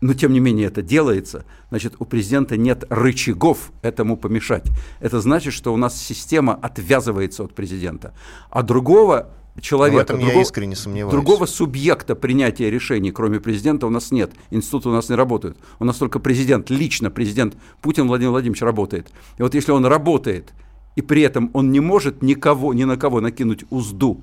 Но 0.00 0.14
тем 0.14 0.32
не 0.32 0.38
менее 0.38 0.68
это 0.68 0.80
делается, 0.80 1.44
значит, 1.70 1.94
у 1.98 2.04
президента 2.04 2.56
нет 2.56 2.84
рычагов 2.88 3.72
этому 3.82 4.16
помешать. 4.16 4.66
Это 5.00 5.20
значит, 5.20 5.54
что 5.54 5.74
у 5.74 5.76
нас 5.76 6.00
система 6.00 6.54
отвязывается 6.54 7.42
от 7.42 7.54
президента. 7.54 8.14
А 8.50 8.62
другого 8.62 9.30
человека, 9.60 9.96
в 9.96 10.02
этом 10.02 10.18
другого, 10.18 10.36
я 10.36 10.42
искренне 10.42 10.76
сомневаюсь. 10.76 11.12
другого 11.12 11.46
субъекта 11.46 12.14
принятия 12.14 12.70
решений, 12.70 13.12
кроме 13.12 13.40
президента, 13.40 13.86
у 13.86 13.90
нас 13.90 14.10
нет. 14.10 14.32
Институты 14.50 14.88
у 14.88 14.92
нас 14.92 15.08
не 15.08 15.14
работают. 15.14 15.56
У 15.78 15.84
нас 15.84 15.96
только 15.96 16.18
президент, 16.18 16.70
лично 16.70 17.10
президент 17.10 17.56
Путин 17.80 18.08
Владимир 18.08 18.30
Владимирович 18.32 18.62
работает. 18.62 19.10
И 19.38 19.42
вот 19.42 19.54
если 19.54 19.72
он 19.72 19.86
работает, 19.86 20.52
и 20.96 21.02
при 21.02 21.22
этом 21.22 21.50
он 21.54 21.72
не 21.72 21.80
может 21.80 22.22
никого, 22.22 22.74
ни 22.74 22.84
на 22.84 22.96
кого 22.96 23.20
накинуть 23.20 23.64
узду, 23.70 24.20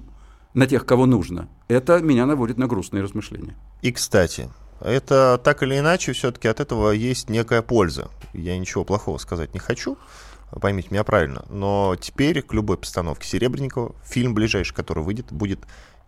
на 0.54 0.68
тех, 0.68 0.86
кого 0.86 1.06
нужно, 1.06 1.48
это 1.68 2.00
меня 2.00 2.26
наводит 2.26 2.58
на 2.58 2.68
грустные 2.68 3.04
размышления. 3.04 3.56
И, 3.82 3.92
кстати, 3.92 4.50
это 4.82 5.40
так 5.44 5.64
или 5.64 5.78
иначе, 5.78 6.12
все-таки 6.12 6.48
от 6.48 6.60
этого 6.60 6.92
есть 6.92 7.30
некая 7.30 7.62
польза. 7.62 8.10
Я 8.34 8.58
ничего 8.58 8.84
плохого 8.84 9.18
сказать 9.18 9.54
не 9.54 9.60
хочу. 9.60 9.98
Поймите 10.60 10.90
меня 10.92 11.04
правильно, 11.04 11.46
но 11.50 11.96
теперь 12.00 12.42
к 12.42 12.54
любой 12.54 12.78
постановке 12.78 13.28
Серебренникова 13.28 13.96
фильм 14.04 14.34
ближайший, 14.34 14.74
который 14.74 15.04
выйдет, 15.04 15.32
будет 15.32 15.60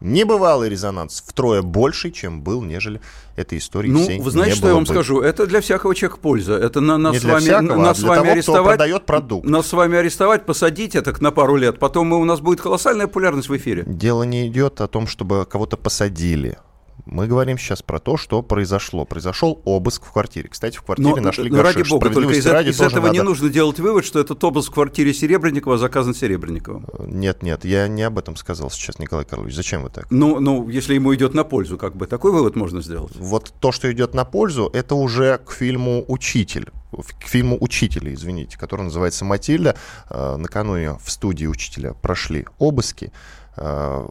небывалый 0.04 0.70
резонанс 0.70 1.24
втрое 1.26 1.62
больше, 1.62 2.12
чем 2.12 2.42
был, 2.42 2.62
нежели 2.62 3.02
этой 3.36 3.58
истории 3.58 3.90
ну, 3.90 4.04
всей 4.04 4.20
вы 4.20 4.32
знаете, 4.32 4.58
что 4.58 4.68
я 4.68 4.74
вам 4.74 4.84
бы. 4.84 4.90
скажу? 4.90 5.22
Это 5.22 5.48
для 5.48 5.62
всякого 5.62 5.96
человека 5.96 6.20
польза. 6.20 6.56
Это 6.56 6.82
на, 6.82 6.98
нас 6.98 7.18
с 7.18 7.24
вами, 7.24 7.40
всякого, 7.40 7.78
нас 7.78 7.98
а 7.98 8.02
с 8.02 8.04
вами 8.04 8.20
того, 8.20 8.32
арестовать. 8.32 8.78
продает 8.78 9.06
продукт. 9.06 9.48
Нас 9.48 9.68
с 9.68 9.74
вами 9.74 9.98
арестовать, 9.98 10.46
посадить 10.46 10.96
это 10.96 11.14
на 11.24 11.32
пару 11.32 11.56
лет. 11.56 11.80
Потом 11.80 12.12
у 12.14 12.26
нас 12.26 12.42
будет 12.42 12.62
колоссальная 12.62 13.08
популярность 13.08 13.50
в 13.50 13.56
эфире. 13.56 13.84
Дело 13.88 14.24
не 14.24 14.48
идет 14.48 14.82
о 14.82 14.88
том, 14.88 15.08
чтобы 15.08 15.46
кого-то 15.50 15.78
посадили. 15.78 16.58
Мы 17.06 17.28
говорим 17.28 17.58
сейчас 17.58 17.82
про 17.82 18.00
то, 18.00 18.18
что 18.18 18.42
произошло. 18.42 19.06
Произошел 19.06 19.62
обыск 19.66 20.06
в 20.06 20.12
квартире. 20.12 20.50
Кстати, 20.50 20.78
в 20.78 20.84
квартире 20.84 21.16
Но, 21.16 21.22
нашли 21.22 21.50
ну, 21.50 21.62
ради 21.62 21.78
гашиш. 21.80 21.92
бога, 21.92 22.10
только 22.10 22.34
из, 22.34 22.46
ради 22.46 22.70
из 22.70 22.80
этого 22.80 23.08
не 23.08 23.18
надо- 23.20 23.30
нужно 23.30 23.50
делать 23.50 23.80
вывод, 23.80 24.06
что 24.06 24.20
этот 24.20 24.44
обыск 24.44 24.72
в 24.72 24.74
квартире 24.74 25.14
Серебренникова 25.14 25.78
заказан 25.78 26.14
Серебренниковым. 26.16 26.88
Нет, 27.08 27.44
нет, 27.44 27.66
я 27.66 27.88
не 27.88 28.04
об 28.04 28.18
этом 28.20 28.36
сказал 28.36 28.72
сейчас, 28.72 29.00
Николай 29.00 29.26
Карлович. 29.26 29.56
Зачем 29.56 29.84
вы 29.84 29.90
так? 29.90 30.08
Ну, 30.10 30.40
ну, 30.40 30.70
если 30.70 30.94
ему 30.94 31.14
идет 31.14 31.34
на 31.34 31.44
пользу, 31.44 31.78
как 31.78 31.96
бы 31.96 32.08
такой 32.08 32.32
вывод 32.32 32.56
можно 32.56 32.82
сделать. 32.82 33.16
Вот 33.18 33.54
то, 33.60 33.72
что 33.72 33.92
идет 33.92 34.14
на 34.14 34.24
пользу, 34.26 34.70
это 34.74 34.96
уже 34.96 35.40
к 35.40 35.52
фильму 35.52 36.06
«Учитель». 36.08 36.70
К 36.92 37.28
фильму 37.28 37.58
«Учителя», 37.60 38.14
извините, 38.14 38.58
который 38.58 38.84
называется 38.84 39.26
«Матильда». 39.26 39.76
Э, 40.10 40.38
Накануне 40.38 40.98
в 41.04 41.12
студии 41.12 41.48
«Учителя» 41.48 41.94
прошли 41.94 42.46
обыски. 42.60 43.12
Э, 43.56 44.08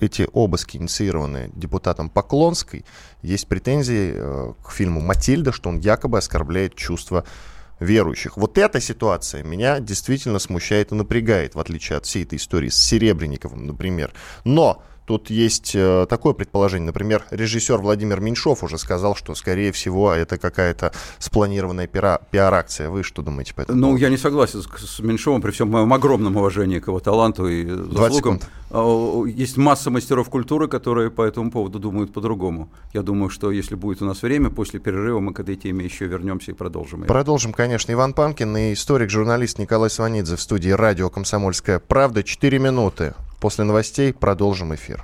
Эти 0.00 0.26
обыски 0.32 0.76
инициированы 0.78 1.50
депутатом 1.54 2.08
Поклонской. 2.08 2.84
Есть 3.22 3.46
претензии 3.46 4.12
э, 4.14 4.52
к 4.64 4.70
фильму 4.70 5.00
«Матильда», 5.00 5.52
что 5.52 5.68
он 5.68 5.78
якобы 5.78 6.18
оскорбляет 6.18 6.74
чувства 6.74 7.24
верующих. 7.78 8.36
Вот 8.36 8.58
эта 8.58 8.80
ситуация 8.80 9.42
меня 9.42 9.80
действительно 9.80 10.38
смущает 10.38 10.92
и 10.92 10.94
напрягает, 10.94 11.54
в 11.54 11.60
отличие 11.60 11.98
от 11.98 12.06
всей 12.06 12.24
этой 12.24 12.36
истории 12.36 12.68
с 12.68 12.76
Серебренниковым, 12.76 13.66
например. 13.66 14.12
Но 14.44 14.82
Тут 15.06 15.28
есть 15.30 15.72
э, 15.74 16.06
такое 16.08 16.34
предположение. 16.34 16.86
Например, 16.86 17.24
режиссер 17.30 17.78
Владимир 17.78 18.20
Меньшов 18.20 18.62
уже 18.62 18.78
сказал, 18.78 19.16
что, 19.16 19.34
скорее 19.34 19.72
всего, 19.72 20.12
это 20.12 20.38
какая-то 20.38 20.92
спланированная 21.18 21.88
пиара- 21.88 22.20
пиар-акция. 22.30 22.90
Вы 22.90 23.02
что 23.02 23.22
думаете 23.22 23.54
по 23.54 23.62
этому 23.62 23.80
Ну, 23.80 23.96
я 23.96 24.08
не 24.08 24.16
согласен 24.16 24.62
с, 24.62 25.00
Меньшовым, 25.00 25.42
при 25.42 25.50
всем 25.50 25.68
моем 25.70 25.92
огромном 25.92 26.36
уважении 26.36 26.78
к 26.78 26.86
его 26.86 27.00
таланту 27.00 27.48
и 27.48 27.68
заслугам. 27.92 28.40
А, 28.70 29.24
Есть 29.26 29.56
масса 29.56 29.90
мастеров 29.90 30.30
культуры, 30.30 30.68
которые 30.68 31.10
по 31.10 31.22
этому 31.22 31.50
поводу 31.50 31.80
думают 31.80 32.12
по-другому. 32.12 32.70
Я 32.92 33.02
думаю, 33.02 33.30
что 33.30 33.50
если 33.50 33.74
будет 33.74 34.02
у 34.02 34.04
нас 34.04 34.22
время, 34.22 34.50
после 34.50 34.78
перерыва 34.78 35.18
мы 35.18 35.34
к 35.34 35.40
этой 35.40 35.56
теме 35.56 35.84
еще 35.84 36.06
вернемся 36.06 36.52
и 36.52 36.54
продолжим. 36.54 37.02
Продолжим, 37.02 37.52
конечно. 37.52 37.90
Иван 37.92 38.14
Панкин 38.14 38.56
и 38.56 38.72
историк-журналист 38.74 39.58
Николай 39.58 39.90
Сванидзе 39.90 40.36
в 40.36 40.40
студии 40.40 40.70
радио 40.70 41.10
«Комсомольская 41.10 41.80
правда». 41.80 42.22
Четыре 42.22 42.60
минуты. 42.60 43.14
После 43.40 43.64
новостей 43.64 44.12
продолжим 44.12 44.74
эфир. 44.74 45.02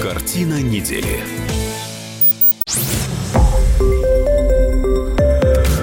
Картина 0.00 0.62
недели. 0.62 1.20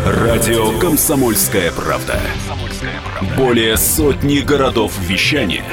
Радио 0.04 0.80
«Комсомольская 0.80 1.72
правда». 1.72 2.20
Более 3.38 3.78
сотни 3.78 4.40
городов 4.40 4.98
вещания 5.02 5.64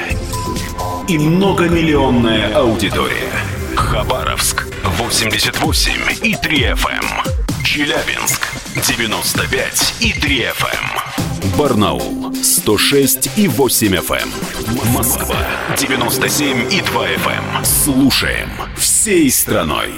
и 1.07 1.17
многомиллионная 1.17 2.55
аудитория. 2.55 3.31
Хабаровск 3.75 4.67
88 4.83 5.91
и 6.23 6.35
3 6.35 6.57
FM. 6.73 7.63
Челябинск 7.63 8.47
95 8.75 9.95
и 10.01 10.13
3 10.13 10.41
FM. 10.41 11.26
Барнаул 11.57 12.33
106 12.33 13.37
и 13.37 13.47
8 13.47 13.95
FM. 13.95 14.93
Москва 14.93 15.37
97 15.77 16.71
и 16.71 16.81
2 16.81 17.07
FM. 17.07 17.65
Слушаем 17.65 18.49
всей 18.75 19.29
страной. 19.31 19.91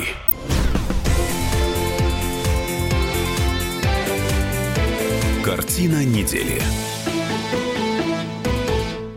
Картина 5.44 6.04
недели. 6.04 6.62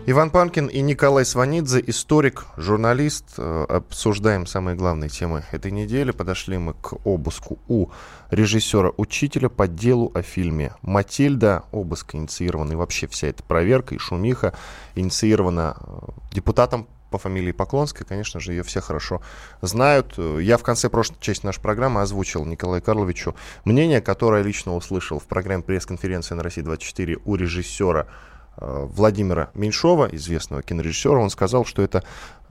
Иван 0.05 0.31
Панкин 0.31 0.67
и 0.67 0.81
Николай 0.81 1.25
Сванидзе, 1.25 1.81
историк, 1.87 2.47
журналист. 2.57 3.35
Э, 3.39 3.67
Обсуждаем 3.69 4.47
самые 4.47 4.77
главные 4.77 5.09
темы 5.09 5.45
этой 5.53 5.71
недели. 5.71 6.11
Подошли 6.11 6.59
мы 6.59 6.75
к 6.75 6.95
обыску 7.07 7.61
у 7.69 7.91
режиссера-учителя 8.33 9.49
по 9.49 9.69
делу 9.69 10.11
о 10.13 10.23
фильме 10.23 10.73
«Матильда». 10.83 11.63
Обыск 11.71 12.17
инициирован 12.17 12.73
и 12.73 12.75
вообще 12.75 13.07
вся 13.07 13.29
эта 13.29 13.45
проверка 13.45 13.95
и 13.95 13.99
шумиха 13.99 14.55
инициирована 14.97 15.77
э, 15.79 16.09
депутатом 16.33 16.89
по 17.13 17.19
фамилии 17.19 17.53
Поклонская, 17.53 18.05
конечно 18.05 18.41
же, 18.41 18.55
ее 18.55 18.65
все 18.65 18.81
хорошо 18.81 19.23
знают. 19.61 20.15
Э, 20.17 20.41
Я 20.43 20.59
в 20.59 20.65
конце 20.65 20.89
прошлой 20.89 21.19
части 21.21 21.47
нашей 21.47 21.61
программы 21.61 22.01
озвучил 22.01 22.45
Николаю 22.45 22.83
Карловичу 22.83 23.37
мнение, 23.65 24.01
которое 24.01 24.43
лично 24.43 24.75
услышал 24.75 25.21
в 25.21 25.27
программе 25.27 25.63
пресс-конференции 25.63 26.35
на 26.35 26.43
России-24 26.43 27.23
у 27.25 27.37
режиссера 27.37 28.09
Владимира 28.57 29.51
Меньшова, 29.55 30.09
известного 30.13 30.63
кинорежиссера, 30.63 31.19
он 31.19 31.31
сказал, 31.31 31.65
что 31.65 31.83
это 31.83 32.05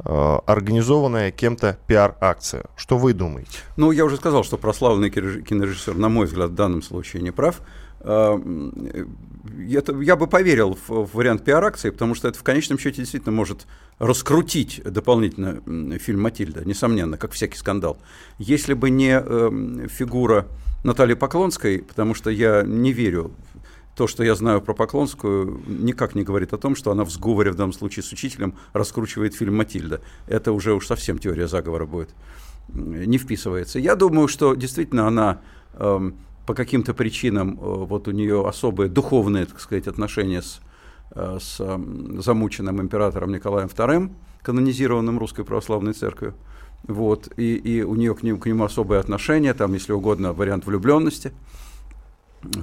э, 0.04 0.38
организованная 0.46 1.32
кем-то 1.32 1.78
пиар-акция. 1.88 2.66
Что 2.76 2.98
вы 2.98 3.14
думаете? 3.14 3.60
Ну, 3.78 3.92
я 3.92 4.04
уже 4.06 4.18
сказал, 4.18 4.44
что 4.44 4.58
прославленный 4.58 5.10
кинорежи- 5.10 5.42
кинорежиссер, 5.42 5.96
на 5.96 6.10
мой 6.10 6.26
взгляд, 6.26 6.52
в 6.52 6.56
данном 6.56 6.82
случае 6.82 7.22
не 7.22 7.32
прав. 7.32 7.62
А, 8.04 8.34
м, 8.34 8.74
э, 8.94 9.06
это- 9.78 9.96
я 10.02 10.16
бы 10.16 10.26
поверил 10.28 10.76
в, 10.88 10.90
в 11.06 11.14
вариант 11.16 11.44
пиар-акции, 11.46 11.92
потому 11.92 12.16
что 12.16 12.28
это 12.30 12.40
в 12.40 12.44
конечном 12.44 12.80
счете 12.80 12.98
действительно 12.98 13.32
может 13.36 13.68
раскрутить 14.00 14.82
дополнительно 14.84 15.62
фильм 16.00 16.22
«Матильда», 16.22 16.66
несомненно, 16.66 17.18
как 17.18 17.32
всякий 17.32 17.58
скандал. 17.58 17.98
Если 18.40 18.74
бы 18.74 18.90
не 18.90 19.12
эм, 19.12 19.88
фигура 19.88 20.48
Натальи 20.84 21.14
Поклонской, 21.14 21.84
потому 21.84 22.16
что 22.16 22.32
я 22.32 22.64
не 22.64 22.92
верю 22.92 23.32
то, 23.96 24.08
что 24.08 24.24
я 24.24 24.36
знаю 24.36 24.62
про 24.62 24.74
Поклонскую, 24.74 25.62
никак 25.68 26.16
не 26.16 26.24
говорит 26.24 26.54
о 26.54 26.58
том, 26.58 26.76
что 26.76 26.92
она 26.92 27.04
в 27.04 27.12
сговоре 27.12 27.52
в 27.52 27.56
данном 27.56 27.74
случае 27.74 28.04
с 28.04 28.12
учителем 28.12 28.56
раскручивает 28.74 29.36
фильм 29.36 29.58
«Матильда». 29.58 30.02
Это 30.28 30.54
уже 30.54 30.74
уж 30.74 30.88
совсем 30.88 31.18
теория 31.18 31.48
заговора 31.48 31.86
будет 31.86 32.10
не 32.74 33.18
вписывается. 33.18 33.80
Я 33.80 33.96
думаю, 33.96 34.28
что 34.28 34.56
действительно 34.56 35.08
она 35.08 35.42
эм, 35.74 36.16
по 36.46 36.54
каким-то 36.54 36.94
причинам, 36.94 37.54
э, 37.54 37.56
вот 37.62 38.08
у 38.08 38.12
нее 38.12 38.48
особые 38.48 38.90
духовные, 38.90 39.46
так 39.46 39.60
сказать, 39.60 39.88
отношения 39.88 40.42
с, 40.42 40.62
э, 41.12 41.38
с 41.42 41.60
эм, 41.60 42.22
замученным 42.22 42.82
императором 42.82 43.32
Николаем 43.32 43.68
II, 43.68 44.12
канонизированным 44.42 45.20
Русской 45.20 45.44
Православной 45.46 45.94
Церковью. 45.94 46.36
Вот, 46.84 47.30
и, 47.38 47.56
и 47.56 47.84
у 47.84 47.96
нее 47.96 48.16
к 48.16 48.22
к 48.22 48.46
нему 48.48 48.64
особые 48.64 49.00
отношения, 49.00 49.54
там, 49.54 49.74
если 49.74 49.94
угодно, 49.94 50.34
вариант 50.34 50.66
влюбленности, 50.66 51.32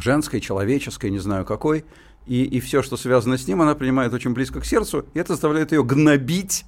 женской, 0.01 0.41
человеческой, 0.41 1.11
не 1.11 1.19
знаю 1.19 1.45
какой. 1.45 1.85
И, 2.27 2.45
и 2.45 2.61
все, 2.61 2.83
что 2.83 2.97
связано 2.97 3.39
с 3.39 3.47
ним, 3.49 3.63
она 3.63 3.75
принимает 3.75 4.13
очень 4.13 4.35
близко 4.35 4.61
к 4.61 4.67
сердцу, 4.67 5.07
и 5.15 5.19
это 5.19 5.33
заставляет 5.33 5.73
ее 5.73 5.83
гнобить 5.83 6.65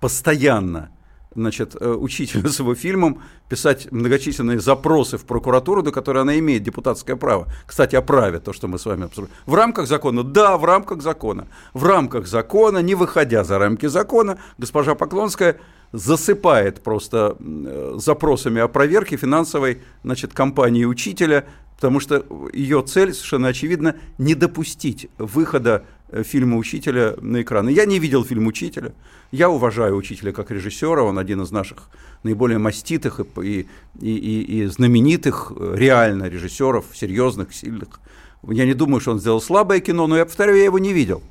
постоянно 0.00 0.90
значит, 1.36 1.76
э, 1.78 1.88
учителя 1.88 2.48
с 2.48 2.58
его 2.58 2.74
фильмом, 2.74 3.22
писать 3.48 3.92
многочисленные 3.92 4.58
запросы 4.58 5.18
в 5.18 5.24
прокуратуру, 5.24 5.82
до 5.82 5.92
которой 5.92 6.22
она 6.22 6.38
имеет 6.38 6.62
депутатское 6.62 7.14
право. 7.16 7.46
Кстати, 7.66 7.94
о 7.94 8.02
праве, 8.02 8.40
то, 8.40 8.52
что 8.52 8.66
мы 8.68 8.78
с 8.78 8.86
вами 8.86 9.04
обсуждаем. 9.04 9.36
В 9.46 9.54
рамках 9.54 9.86
закона? 9.86 10.24
Да, 10.24 10.56
в 10.56 10.64
рамках 10.64 11.02
закона. 11.02 11.46
В 11.74 11.84
рамках 11.84 12.26
закона, 12.26 12.78
не 12.78 12.94
выходя 12.94 13.44
за 13.44 13.58
рамки 13.58 13.86
закона, 13.86 14.38
госпожа 14.58 14.94
Поклонская 14.94 15.60
засыпает 15.96 16.82
просто 16.82 17.36
э, 17.38 17.94
запросами 17.96 18.60
о 18.60 18.68
проверке 18.68 19.16
финансовой 19.16 19.78
значит, 20.04 20.32
компании 20.32 20.84
учителя, 20.84 21.46
потому 21.76 22.00
что 22.00 22.24
ее 22.52 22.82
цель 22.82 23.14
совершенно 23.14 23.48
очевидно 23.48 23.96
не 24.18 24.34
допустить 24.34 25.08
выхода 25.16 25.84
э, 26.08 26.22
фильма 26.22 26.58
«Учителя» 26.58 27.16
на 27.20 27.42
экран. 27.42 27.68
И 27.68 27.72
Я 27.72 27.86
не 27.86 27.98
видел 27.98 28.24
фильм 28.24 28.46
«Учителя». 28.46 28.92
Я 29.32 29.48
уважаю 29.48 29.96
учителя 29.96 30.32
как 30.32 30.50
режиссера, 30.50 31.02
он 31.02 31.18
один 31.18 31.40
из 31.42 31.50
наших 31.50 31.88
наиболее 32.22 32.58
маститых 32.58 33.20
и, 33.42 33.66
и, 34.00 34.16
и, 34.16 34.60
и 34.60 34.66
знаменитых 34.66 35.52
э, 35.56 35.74
реально 35.76 36.24
режиссеров, 36.28 36.84
серьезных, 36.94 37.54
сильных. 37.54 38.00
Я 38.46 38.66
не 38.66 38.74
думаю, 38.74 39.00
что 39.00 39.12
он 39.12 39.18
сделал 39.18 39.40
слабое 39.40 39.80
кино, 39.80 40.06
но 40.06 40.16
я 40.16 40.26
повторяю, 40.26 40.58
я 40.58 40.64
его 40.64 40.78
не 40.78 40.92
видел. 40.92 41.22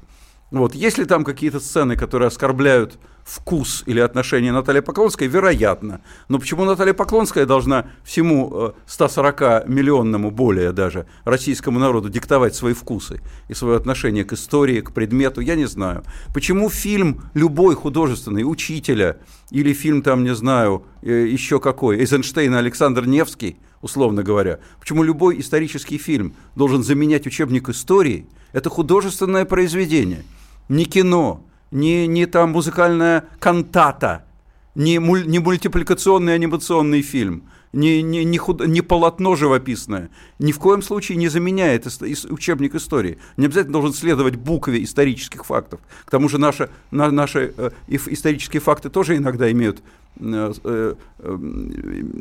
Вот, 0.52 0.76
есть 0.76 0.98
ли 1.00 1.06
там 1.06 1.24
какие-то 1.24 1.60
сцены, 1.60 1.96
которые 1.96 2.28
оскорбляют 2.28 3.00
вкус 3.24 3.84
или 3.88 4.00
отношение 4.00 4.52
Натальи 4.52 4.82
Поклонской? 4.82 5.28
Вероятно. 5.28 6.02
Но 6.30 6.38
почему 6.38 6.66
Наталья 6.66 6.94
Поклонская 6.94 7.48
должна 7.48 7.88
всему 8.04 8.74
140-миллионному 8.88 10.30
более 10.30 10.72
даже 10.72 11.08
российскому 11.24 11.80
народу 11.80 12.10
диктовать 12.10 12.54
свои 12.54 12.74
вкусы 12.74 13.22
и 13.48 13.56
свое 13.56 13.76
отношение 13.76 14.24
к 14.24 14.34
истории, 14.34 14.82
к 14.82 14.94
предмету? 14.94 15.42
Я 15.42 15.56
не 15.56 15.66
знаю. 15.66 16.04
Почему 16.32 16.70
фильм 16.70 17.24
любой 17.34 17.74
художественный, 17.74 18.44
учителя, 18.44 19.18
или 19.50 19.74
фильм 19.74 20.04
там, 20.04 20.24
не 20.24 20.36
знаю, 20.36 20.86
э, 21.02 21.26
еще 21.28 21.60
какой, 21.60 21.98
Эйзенштейн 21.98 22.54
Александр 22.54 23.08
Невский, 23.08 23.58
условно 23.86 24.24
говоря, 24.24 24.60
почему 24.80 25.04
любой 25.04 25.39
исторический 25.39 26.00
фильм 26.00 26.34
должен 26.56 26.84
заменять 26.84 27.28
учебник 27.28 27.69
истории, 27.69 28.26
это 28.52 28.71
художественное 28.71 29.45
произведение, 29.45 30.24
не 30.69 30.86
кино, 30.86 31.43
не, 31.69 32.08
не 32.08 32.26
там 32.26 32.50
музыкальная 32.50 33.26
кантата, 33.39 34.26
не, 34.74 34.98
муль, 34.98 35.28
не 35.28 35.38
мультипликационный 35.38 36.34
анимационный 36.34 37.04
фильм, 37.04 37.43
не, 37.74 38.02
не, 38.02 38.24
не, 38.24 38.39
худ, 38.39 38.65
не 38.65 38.82
полотно 38.82 39.36
живописное, 39.36 40.10
ни 40.39 40.52
в 40.52 40.58
коем 40.58 40.82
случае 40.82 41.19
не 41.19 41.28
заменяет 41.28 41.86
учебник 42.30 42.74
истории. 42.74 43.19
Не 43.38 43.45
обязательно 43.45 43.74
должен 43.74 43.93
следовать 43.93 44.36
букве 44.36 44.84
исторических 44.84 45.45
фактов. 45.45 45.80
К 46.06 46.10
тому 46.10 46.28
же 46.28 46.39
наши, 46.39 46.69
на, 46.89 47.12
наши 47.12 47.54
э, 47.56 47.69
исторические 47.88 48.62
факты 48.62 48.89
тоже 48.89 49.17
иногда 49.17 49.52
имеют 49.52 49.84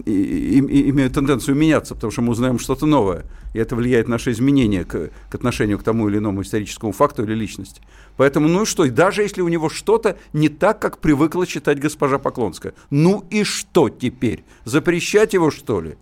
имеют 0.07 1.15
тенденцию 1.15 1.57
меняться, 1.57 1.95
потому 1.95 2.11
что 2.11 2.23
мы 2.23 2.33
узнаем 2.33 2.59
что-то 2.59 2.87
новое, 2.87 3.25
и 3.53 3.59
это 3.59 3.77
влияет 3.77 4.09
на 4.09 4.15
наше 4.15 4.33
изменение 4.33 4.85
к, 4.85 5.11
к 5.31 5.35
отношению 5.35 5.79
к 5.79 5.83
тому 5.83 6.09
или 6.09 6.19
иному 6.19 6.43
историческому 6.43 6.93
факту 6.93 7.23
или 7.25 7.35
личности. 7.35 7.81
Поэтому, 8.17 8.49
ну 8.49 8.63
и 8.63 8.67
что, 8.67 8.85
и 8.85 8.91
даже 8.91 9.23
если 9.23 9.43
у 9.43 9.49
него 9.49 9.69
что-то 9.69 10.17
не 10.33 10.49
так, 10.49 10.81
как 10.81 10.99
привыкла 10.99 11.47
читать 11.47 11.79
госпожа 11.81 12.19
Поклонская, 12.19 12.75
ну 12.91 13.25
и 13.31 13.45
что 13.45 13.89
теперь? 13.89 14.45
Запрещать 14.65 15.35
его, 15.35 15.51
что 15.51 15.81
ли? 15.81 15.97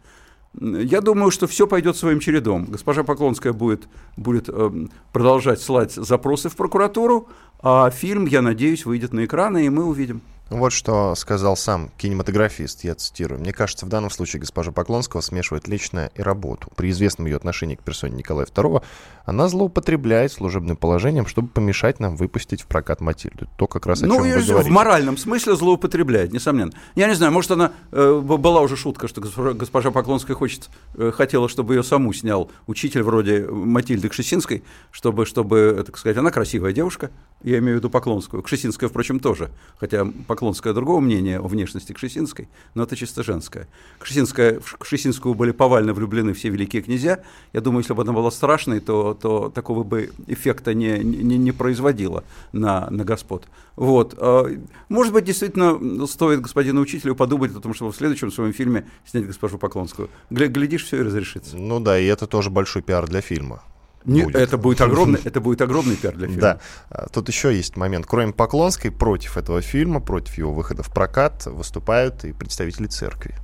Я 0.61 1.01
думаю, 1.01 1.31
что 1.31 1.47
все 1.47 1.67
пойдет 1.67 1.97
своим 1.97 2.21
чередом. 2.21 2.67
Госпожа 2.67 3.05
Поклонская 3.05 3.55
будет, 3.55 3.89
будет 4.19 4.49
э, 4.49 4.87
продолжать 5.11 5.63
слать 5.63 5.93
запросы 5.93 6.51
в 6.51 6.57
прокуратуру, 6.57 7.29
а 7.61 7.91
фильм, 7.91 8.27
я 8.27 8.43
надеюсь, 8.43 8.85
выйдет 8.85 9.15
на 9.15 9.25
экраны, 9.25 9.65
и 9.65 9.71
мы 9.71 9.85
увидим. 9.85 10.21
Вот 10.53 10.73
что 10.73 11.15
сказал 11.15 11.57
сам 11.57 11.91
кинематографист, 11.97 12.85
я 12.85 12.95
цитирую. 12.95 13.41
«Мне 13.41 13.55
кажется, 13.55 13.87
в 13.87 13.89
данном 13.89 14.11
случае 14.11 14.41
госпожа 14.41 14.71
Поклонского 14.71 15.23
смешивает 15.23 15.67
личное 15.67 16.11
и 16.15 16.21
работу. 16.21 16.69
При 16.77 16.91
известном 16.91 17.27
ее 17.27 17.37
отношении 17.37 17.75
к 17.75 17.83
персоне 17.83 18.17
Николая 18.17 18.45
II 18.45 18.83
она 19.25 19.49
злоупотребляет 19.49 20.31
служебным 20.31 20.77
положением, 20.77 21.27
чтобы 21.27 21.49
помешать 21.49 22.01
нам 22.01 22.17
выпустить 22.17 22.61
в 22.61 22.67
прокат 22.67 23.01
Матильду». 23.01 23.49
То 23.57 23.67
как 23.67 23.87
раз 23.87 24.03
о 24.03 24.07
ну, 24.07 24.17
чем 24.17 24.23
вы 24.25 24.29
говорите. 24.31 24.55
в 24.55 24.69
моральном 24.71 25.17
смысле 25.17 25.57
злоупотребляет, 25.57 26.35
несомненно. 26.35 26.73
Я 26.97 27.09
не 27.09 27.15
знаю, 27.15 27.33
может, 27.33 27.51
она 27.51 27.73
э, 27.91 28.21
была 28.21 28.61
уже 28.61 28.77
шутка, 28.77 29.09
что 29.09 29.23
госпожа, 29.23 29.55
госпожа 29.55 29.91
Поклонская 29.91 30.37
хочет, 30.37 30.69
э, 30.97 31.13
хотела, 31.15 31.49
чтобы 31.49 31.77
ее 31.77 31.83
саму 31.83 32.13
снял 32.13 32.51
учитель 32.67 33.03
вроде 33.03 33.47
Матильды 33.47 34.11
Кшесинской, 34.11 34.65
чтобы, 34.91 35.25
чтобы, 35.25 35.83
так 35.87 35.97
сказать, 35.97 36.19
она 36.19 36.31
красивая 36.31 36.75
девушка, 36.75 37.11
я 37.43 37.59
имею 37.59 37.77
в 37.77 37.79
виду 37.79 37.89
Поклонскую. 37.89 38.43
Кшесинская, 38.43 38.91
впрочем, 38.91 39.19
тоже, 39.19 39.51
хотя 39.81 40.07
Поклонская 40.27 40.42
Поклонская 40.43 40.73
другого 40.73 40.99
мнения 40.99 41.39
о 41.39 41.47
внешности 41.47 41.93
Кшесинской, 41.93 42.49
но 42.75 42.83
это 42.83 42.97
чисто 42.97 43.23
женское. 43.23 43.69
Кшесинская, 44.01 44.59
в 44.59 44.77
Кшесинскую 44.77 45.37
были 45.37 45.53
повально 45.53 45.95
влюблены 45.95 46.33
все 46.33 46.49
великие 46.49 46.83
князья. 46.83 47.23
Я 47.53 47.61
думаю, 47.61 47.83
если 47.83 47.95
бы 47.95 48.03
она 48.03 48.13
была 48.13 48.33
страшной, 48.33 48.81
то, 48.81 49.15
то 49.15 49.51
такого 49.51 49.85
бы 49.85 50.11
эффекта 50.27 50.75
не, 50.75 50.99
не, 50.99 51.39
не 51.39 51.53
производила 51.53 52.25
на, 52.51 52.91
на 52.91 53.05
господ. 53.05 53.47
Вот. 53.77 54.17
А, 54.19 54.49
может 54.89 55.13
быть, 55.13 55.27
действительно 55.27 56.09
стоит 56.09 56.41
господину 56.41 56.81
учителю 56.81 57.15
подумать 57.15 57.55
о 57.55 57.61
том, 57.61 57.73
чтобы 57.73 57.93
в 57.93 57.97
следующем 57.97 58.33
своем 58.33 58.53
фильме 58.53 58.85
снять 59.07 59.29
госпожу 59.29 59.59
Поклонскую. 59.59 60.11
Глядишь, 60.31 60.87
все 60.87 60.97
и 60.97 61.03
разрешится. 61.03 61.57
Ну 61.57 61.79
да, 61.79 61.97
и 62.01 62.07
это 62.07 62.27
тоже 62.27 62.51
большой 62.51 62.83
пиар 62.83 63.07
для 63.07 63.21
фильма. 63.21 63.63
Не, 64.05 64.25
будет. 64.25 64.37
Это 64.37 64.59
будет 64.59 64.81
огромный, 64.81 65.21
это 65.25 65.41
будет 65.41 65.61
огромный 65.61 65.97
пиар 65.97 66.15
для 66.17 66.27
фильма. 66.27 66.41
Да. 66.41 66.61
А, 66.91 67.09
тут 67.09 67.29
еще 67.29 67.55
есть 67.55 67.77
момент. 67.77 68.07
Кроме 68.07 68.33
Поклонской, 68.33 68.91
против 68.91 69.37
этого 69.37 69.61
фильма, 69.61 70.01
против 70.01 70.39
его 70.39 70.53
выхода 70.53 70.83
в 70.83 70.93
прокат 70.93 71.47
выступают 71.47 72.25
и 72.25 72.33
представители 72.33 72.87
церкви. 72.87 73.35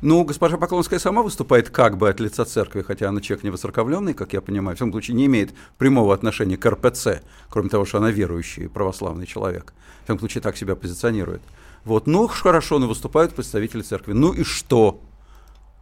Ну, 0.00 0.24
госпожа 0.24 0.56
Поклонская 0.56 0.98
сама 0.98 1.22
выступает 1.22 1.70
как 1.70 1.96
бы 1.96 2.08
от 2.08 2.18
лица 2.18 2.44
церкви, 2.44 2.82
хотя 2.82 3.08
она 3.08 3.20
человек 3.20 3.44
не 3.44 3.50
воцерковленный, 3.50 4.14
как 4.14 4.32
я 4.32 4.40
понимаю, 4.40 4.74
в 4.74 4.78
всяком 4.78 4.92
случае 4.92 5.16
не 5.16 5.26
имеет 5.26 5.54
прямого 5.78 6.12
отношения 6.12 6.56
к 6.56 6.68
РПЦ, 6.68 7.22
кроме 7.48 7.68
того, 7.68 7.84
что 7.84 7.98
она 7.98 8.10
верующий 8.10 8.68
православный 8.68 9.26
человек. 9.26 9.72
В 10.00 10.04
всяком 10.04 10.18
случае 10.18 10.42
так 10.42 10.56
себя 10.56 10.74
позиционирует. 10.74 11.40
Вот, 11.84 12.06
ну, 12.06 12.26
хорошо, 12.26 12.78
но 12.78 12.88
выступают 12.88 13.34
представители 13.34 13.82
церкви. 13.82 14.12
Ну 14.12 14.32
и 14.32 14.42
что? 14.42 15.00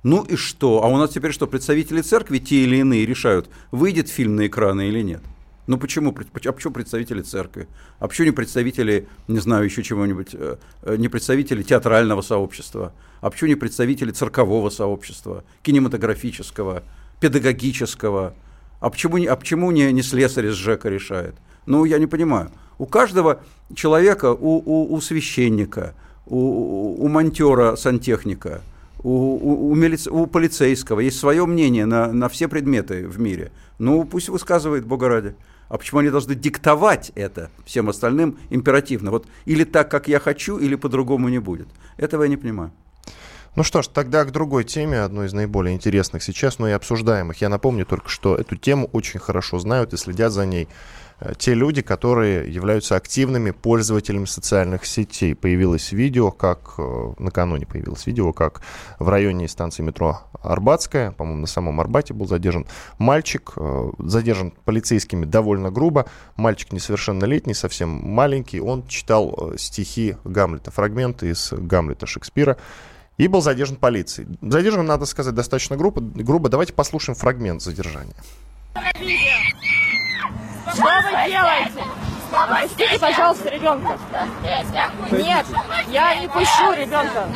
Ну 0.02 0.22
и 0.22 0.36
что? 0.36 0.82
А 0.82 0.88
у 0.88 0.96
нас 0.96 1.10
теперь 1.10 1.32
что, 1.32 1.46
представители 1.46 2.00
церкви 2.00 2.38
те 2.38 2.64
или 2.64 2.76
иные 2.76 3.04
решают, 3.04 3.50
выйдет 3.70 4.08
фильм 4.08 4.36
на 4.36 4.46
экраны 4.46 4.88
или 4.88 5.02
нет? 5.02 5.22
Ну 5.66 5.76
почему? 5.76 6.10
А 6.10 6.52
почему 6.52 6.72
представители 6.72 7.20
церкви? 7.22 7.68
А 7.98 8.08
почему 8.08 8.26
не 8.26 8.32
представители, 8.32 9.06
не 9.28 9.38
знаю, 9.38 9.64
еще 9.66 9.82
чего-нибудь, 9.82 10.30
э, 10.32 10.56
э, 10.82 10.96
не 10.96 11.08
представители 11.08 11.62
театрального 11.62 12.22
сообщества? 12.22 12.92
А 13.20 13.30
почему 13.30 13.50
не 13.50 13.54
представители 13.56 14.10
циркового 14.10 14.70
сообщества, 14.70 15.44
кинематографического, 15.62 16.82
педагогического? 17.20 18.34
А 18.80 18.90
почему, 18.90 19.18
а 19.28 19.36
почему 19.36 19.70
не, 19.70 19.92
не 19.92 20.02
слесарь 20.02 20.46
из 20.46 20.54
ЖЭКа 20.54 20.88
решает? 20.88 21.34
Ну, 21.66 21.84
я 21.84 21.98
не 21.98 22.06
понимаю. 22.06 22.50
У 22.78 22.86
каждого 22.86 23.42
человека, 23.74 24.32
у, 24.32 24.62
у, 24.64 24.94
у 24.94 25.00
священника, 25.02 25.94
у, 26.24 27.04
у 27.04 27.08
монтера 27.08 27.76
сантехника– 27.76 28.62
у, 29.02 29.10
у, 29.10 29.70
у, 29.70 29.74
милиц... 29.74 30.06
у 30.06 30.26
полицейского 30.26 31.00
есть 31.00 31.18
свое 31.18 31.46
мнение 31.46 31.86
на, 31.86 32.12
на 32.12 32.28
все 32.28 32.48
предметы 32.48 33.06
в 33.06 33.18
мире. 33.18 33.52
Ну, 33.78 34.04
пусть 34.04 34.28
высказывает, 34.28 34.86
Бога 34.86 35.08
ради. 35.08 35.34
А 35.68 35.78
почему 35.78 36.00
они 36.00 36.10
должны 36.10 36.34
диктовать 36.34 37.12
это 37.14 37.50
всем 37.64 37.88
остальным 37.88 38.38
императивно? 38.50 39.10
Вот 39.10 39.26
или 39.44 39.64
так, 39.64 39.90
как 39.90 40.08
я 40.08 40.18
хочу, 40.18 40.58
или 40.58 40.74
по-другому 40.74 41.28
не 41.28 41.38
будет. 41.38 41.68
Этого 41.96 42.24
я 42.24 42.28
не 42.28 42.36
понимаю. 42.36 42.72
Ну 43.56 43.64
что 43.64 43.82
ж, 43.82 43.88
тогда 43.88 44.24
к 44.24 44.32
другой 44.32 44.64
теме, 44.64 45.00
одной 45.00 45.26
из 45.26 45.32
наиболее 45.32 45.74
интересных 45.74 46.22
сейчас, 46.22 46.58
но 46.58 46.68
и 46.68 46.72
обсуждаемых. 46.72 47.40
Я 47.40 47.48
напомню 47.48 47.84
только, 47.84 48.08
что 48.08 48.36
эту 48.36 48.56
тему 48.56 48.88
очень 48.92 49.18
хорошо 49.18 49.58
знают 49.58 49.92
и 49.92 49.96
следят 49.96 50.32
за 50.32 50.46
ней 50.46 50.68
те 51.38 51.54
люди, 51.54 51.82
которые 51.82 52.52
являются 52.52 52.96
активными 52.96 53.50
пользователями 53.50 54.24
социальных 54.24 54.86
сетей. 54.86 55.34
Появилось 55.34 55.92
видео, 55.92 56.30
как 56.30 56.74
э, 56.78 57.12
накануне 57.18 57.66
появилось 57.66 58.06
видео, 58.06 58.32
как 58.32 58.62
в 58.98 59.08
районе 59.08 59.48
станции 59.48 59.82
метро 59.82 60.20
Арбатская, 60.42 61.12
по-моему, 61.12 61.42
на 61.42 61.46
самом 61.46 61.80
Арбате 61.80 62.14
был 62.14 62.26
задержан 62.26 62.66
мальчик, 62.98 63.52
э, 63.56 63.90
задержан 63.98 64.52
полицейскими 64.64 65.24
довольно 65.24 65.70
грубо. 65.70 66.06
Мальчик 66.36 66.72
несовершеннолетний, 66.72 67.54
совсем 67.54 67.90
маленький, 67.90 68.60
он 68.60 68.86
читал 68.86 69.52
стихи 69.56 70.16
Гамлета, 70.24 70.70
фрагменты 70.70 71.30
из 71.30 71.52
Гамлета 71.52 72.06
Шекспира 72.06 72.56
и 73.18 73.28
был 73.28 73.42
задержан 73.42 73.76
полицией. 73.76 74.28
Задержан, 74.40 74.86
надо 74.86 75.04
сказать, 75.04 75.34
достаточно 75.34 75.76
грубо. 75.76 76.00
грубо. 76.00 76.48
Давайте 76.48 76.72
послушаем 76.72 77.14
фрагмент 77.16 77.60
задержания. 77.60 78.14
Что 80.74 80.82
вы 80.82 81.30
делаете? 81.30 81.84
Пустите, 82.62 82.98
пожалуйста, 82.98 83.48
ребенка. 83.50 83.98
Нет, 85.10 85.46
я 85.88 86.14
не 86.16 86.28
пущу 86.28 86.72
ребенка. 86.72 87.26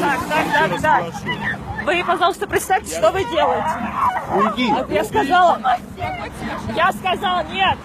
Так, 0.00 0.20
так, 0.28 0.70
так, 0.70 0.80
так. 0.80 1.04
Вы, 1.84 2.04
пожалуйста, 2.04 2.46
представьте, 2.46 2.96
что 2.96 3.10
вы 3.10 3.24
делаете. 3.24 3.68
Уйди. 4.34 4.72
Я 4.94 5.04
сказала. 5.04 5.60
Я 6.74 6.92
сказала 6.92 7.42
нет. 7.44 7.78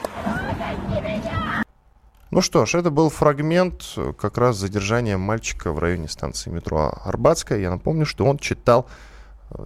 Ну 2.32 2.42
что 2.42 2.66
ж, 2.68 2.76
это 2.76 2.92
был 2.92 3.10
фрагмент 3.10 3.84
как 4.20 4.38
раз 4.38 4.56
задержания 4.56 5.18
мальчика 5.18 5.72
в 5.74 5.80
районе 5.80 6.08
станции 6.08 6.52
метро 6.52 6.94
Арбатская. 7.04 7.58
Я 7.58 7.72
напомню, 7.72 8.06
что 8.06 8.26
он 8.26 8.38
читал 8.38 8.88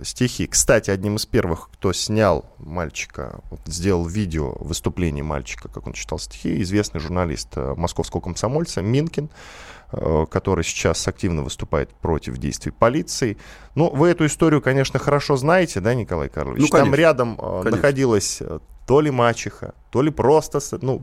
стихи. 0.03 0.47
Кстати, 0.47 0.89
одним 0.89 1.17
из 1.17 1.25
первых, 1.25 1.69
кто 1.71 1.93
снял 1.93 2.45
мальчика, 2.57 3.41
вот, 3.49 3.59
сделал 3.65 4.05
видео 4.05 4.55
выступления 4.59 5.23
мальчика, 5.23 5.67
как 5.67 5.87
он 5.87 5.93
читал 5.93 6.19
стихи, 6.19 6.61
известный 6.61 6.99
журналист 6.99 7.49
э, 7.55 7.73
московского 7.75 8.21
комсомольца 8.21 8.81
Минкин, 8.81 9.29
э, 9.91 10.25
который 10.29 10.63
сейчас 10.63 11.07
активно 11.07 11.43
выступает 11.43 11.93
против 11.93 12.37
действий 12.37 12.71
полиции. 12.71 13.37
Ну, 13.75 13.89
вы 13.89 14.09
эту 14.09 14.25
историю, 14.25 14.61
конечно, 14.61 14.99
хорошо 14.99 15.35
знаете, 15.35 15.79
да, 15.79 15.93
Николай 15.93 16.29
Карлович? 16.29 16.61
Ну, 16.61 16.67
конечно. 16.67 16.91
Там 16.91 16.95
рядом 16.95 17.33
э, 17.33 17.37
конечно. 17.37 17.71
находилась 17.71 18.41
то 18.85 18.99
ли 18.99 19.11
мачеха, 19.11 19.73
то 19.91 20.01
ли 20.01 20.11
просто, 20.11 20.59
ну, 20.81 21.01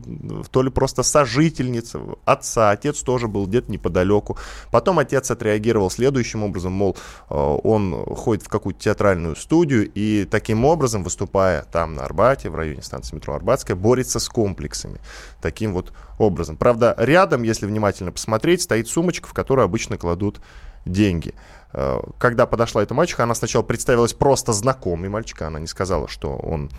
то 0.51 0.61
ли 0.61 0.69
просто 0.69 1.03
сожительница 1.03 1.99
отца. 2.25 2.71
Отец 2.71 3.01
тоже 3.01 3.27
был 3.27 3.47
где-то 3.47 3.71
неподалеку. 3.71 4.37
Потом 4.71 4.99
отец 4.99 5.31
отреагировал 5.31 5.89
следующим 5.89 6.43
образом, 6.43 6.73
мол, 6.73 6.95
э, 7.29 7.33
он 7.35 8.05
ходит 8.15 8.43
в 8.43 8.49
какую-то 8.49 8.79
театральную 8.79 9.35
студию 9.35 9.89
и 9.93 10.25
таким 10.29 10.65
образом, 10.65 11.03
выступая 11.03 11.63
там 11.71 11.93
на 11.93 12.05
Арбате, 12.05 12.49
в 12.49 12.55
районе 12.55 12.83
станции 12.83 13.15
метро 13.15 13.33
Арбатская, 13.33 13.75
борется 13.75 14.19
с 14.19 14.29
комплексами. 14.29 14.99
Таким 15.41 15.73
вот 15.73 15.93
образом. 16.19 16.57
Правда, 16.57 16.93
рядом, 16.97 17.43
если 17.43 17.65
внимательно 17.65 18.11
посмотреть, 18.11 18.61
стоит 18.61 18.87
сумочка, 18.87 19.27
в 19.27 19.33
которую 19.33 19.65
обычно 19.65 19.97
кладут 19.97 20.39
деньги. 20.85 21.33
Э, 21.73 21.99
когда 22.19 22.45
подошла 22.45 22.83
эта 22.83 22.93
мальчика, 22.93 23.23
она 23.23 23.35
сначала 23.35 23.63
представилась 23.63 24.13
просто 24.13 24.53
знакомой 24.53 25.09
мальчика, 25.09 25.47
она 25.47 25.59
не 25.59 25.67
сказала, 25.67 26.07
что 26.07 26.35
он 26.35 26.69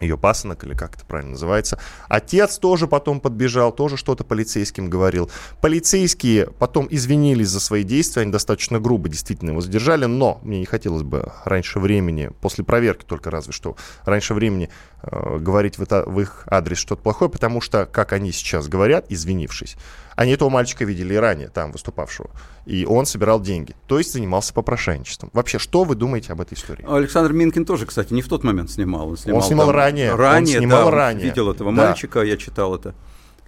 ее 0.00 0.16
пасынок, 0.16 0.64
или 0.64 0.74
как 0.74 0.96
это 0.96 1.04
правильно 1.04 1.32
называется. 1.32 1.78
Отец 2.08 2.58
тоже 2.58 2.86
потом 2.86 3.20
подбежал, 3.20 3.72
тоже 3.72 3.96
что-то 3.96 4.24
полицейским 4.24 4.88
говорил. 4.88 5.30
Полицейские 5.60 6.46
потом 6.58 6.86
извинились 6.90 7.48
за 7.48 7.60
свои 7.60 7.84
действия, 7.84 8.22
они 8.22 8.32
достаточно 8.32 8.80
грубо 8.80 9.08
действительно 9.08 9.50
его 9.50 9.60
задержали, 9.60 10.06
но 10.06 10.40
мне 10.42 10.60
не 10.60 10.66
хотелось 10.66 11.02
бы 11.02 11.32
раньше 11.44 11.80
времени, 11.80 12.30
после 12.40 12.64
проверки 12.64 13.04
только 13.04 13.30
разве 13.30 13.52
что, 13.52 13.76
раньше 14.04 14.34
времени 14.34 14.70
э, 15.02 15.38
говорить 15.38 15.78
в, 15.78 15.82
это, 15.82 16.04
в 16.06 16.20
их 16.20 16.44
адрес 16.46 16.78
что-то 16.78 17.02
плохое, 17.02 17.30
потому 17.30 17.60
что, 17.60 17.86
как 17.86 18.12
они 18.12 18.32
сейчас 18.32 18.68
говорят, 18.68 19.06
извинившись, 19.08 19.76
они 20.16 20.32
этого 20.32 20.48
мальчика 20.48 20.84
видели 20.84 21.14
и 21.14 21.16
ранее, 21.16 21.48
там 21.48 21.72
выступавшего. 21.72 22.30
И 22.66 22.84
он 22.84 23.06
собирал 23.06 23.40
деньги. 23.40 23.74
То 23.86 23.98
есть 23.98 24.12
занимался 24.12 24.52
попрошайничеством. 24.52 25.30
Вообще, 25.32 25.58
что 25.58 25.84
вы 25.84 25.94
думаете 25.94 26.32
об 26.32 26.40
этой 26.40 26.54
истории? 26.54 26.84
Александр 26.88 27.32
Минкин 27.32 27.64
тоже, 27.64 27.86
кстати, 27.86 28.12
не 28.12 28.22
в 28.22 28.28
тот 28.28 28.44
момент 28.44 28.70
снимал. 28.70 29.08
Он 29.08 29.16
снимал, 29.16 29.40
он 29.40 29.46
снимал 29.46 29.66
там, 29.66 29.76
ранее. 29.76 30.14
Ранее, 30.14 30.56
он 30.58 30.62
снимал 30.62 30.84
да, 30.86 30.96
ранее. 30.96 31.24
видел 31.24 31.50
этого 31.50 31.72
да. 31.72 31.88
мальчика, 31.88 32.22
я 32.22 32.36
читал 32.36 32.74
это, 32.74 32.94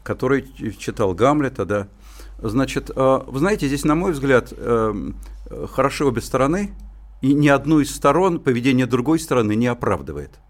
который 0.02 0.46
читал 0.78 1.14
Гамлета, 1.14 1.64
да. 1.64 1.88
Значит, 2.38 2.90
э, 2.94 3.20
вы 3.26 3.38
знаете, 3.38 3.68
здесь, 3.68 3.84
на 3.84 3.94
мой 3.94 4.12
взгляд, 4.12 4.52
эм, 4.56 5.16
хороши 5.70 6.04
обе 6.04 6.20
стороны, 6.20 6.72
и 7.20 7.34
ни 7.34 7.48
одну 7.48 7.80
из 7.80 7.94
сторон 7.94 8.40
поведение 8.40 8.86
другой 8.86 9.20
стороны 9.20 9.54
не 9.54 9.68
оправдывает. 9.68 10.40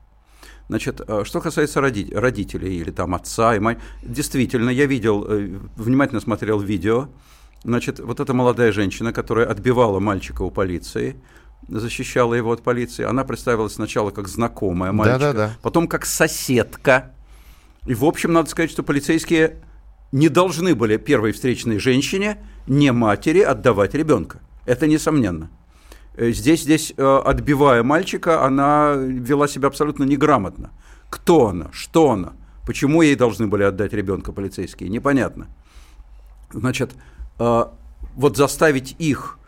Значит, 0.72 1.02
э, 1.06 1.24
что 1.26 1.42
касается 1.42 1.82
родителей 1.82 2.78
или 2.78 2.90
там 2.90 3.14
отца 3.14 3.54
и 3.54 3.58
мать, 3.58 3.76
действительно, 4.02 4.70
я 4.70 4.86
видел, 4.86 5.26
э, 5.28 5.58
внимательно 5.76 6.18
смотрел 6.18 6.60
видео, 6.60 7.10
значит, 7.62 8.00
вот 8.00 8.20
эта 8.20 8.32
молодая 8.32 8.72
женщина, 8.72 9.12
которая 9.12 9.46
отбивала 9.48 10.00
мальчика 10.00 10.40
у 10.40 10.50
полиции, 10.50 11.16
защищала 11.68 12.32
его 12.32 12.52
от 12.52 12.62
полиции, 12.62 13.04
она 13.04 13.22
представилась 13.24 13.74
сначала 13.74 14.12
как 14.12 14.28
знакомая 14.28 14.92
мальчика, 14.92 15.18
да, 15.18 15.32
да, 15.34 15.46
да. 15.48 15.56
потом 15.60 15.86
как 15.86 16.06
соседка. 16.06 17.12
И, 17.86 17.92
в 17.92 18.06
общем, 18.06 18.32
надо 18.32 18.48
сказать, 18.48 18.70
что 18.70 18.82
полицейские 18.82 19.56
не 20.10 20.30
должны 20.30 20.74
были 20.74 20.96
первой 20.96 21.32
встречной 21.32 21.78
женщине, 21.78 22.38
не 22.66 22.92
матери, 22.92 23.40
отдавать 23.40 23.92
ребенка. 23.92 24.40
Это 24.64 24.86
несомненно. 24.86 25.50
Э, 26.14 26.30
здесь, 26.32 26.62
здесь, 26.62 26.92
э, 26.96 27.22
отбивая 27.24 27.82
мальчика, 27.82 28.44
она 28.44 28.94
вела 28.94 29.48
себя 29.48 29.68
абсолютно 29.68 30.04
неграмотно. 30.04 30.70
Кто 31.08 31.48
она? 31.48 31.70
Что 31.72 32.10
она? 32.10 32.34
Почему 32.66 33.02
ей 33.02 33.16
должны 33.16 33.46
были 33.46 33.64
отдать 33.64 33.92
ребенка 33.92 34.32
полицейские? 34.32 34.88
Непонятно. 34.88 35.48
Значит, 36.52 36.92
э, 37.38 37.64
вот 38.14 38.36
заставить 38.36 38.96
их 38.98 39.38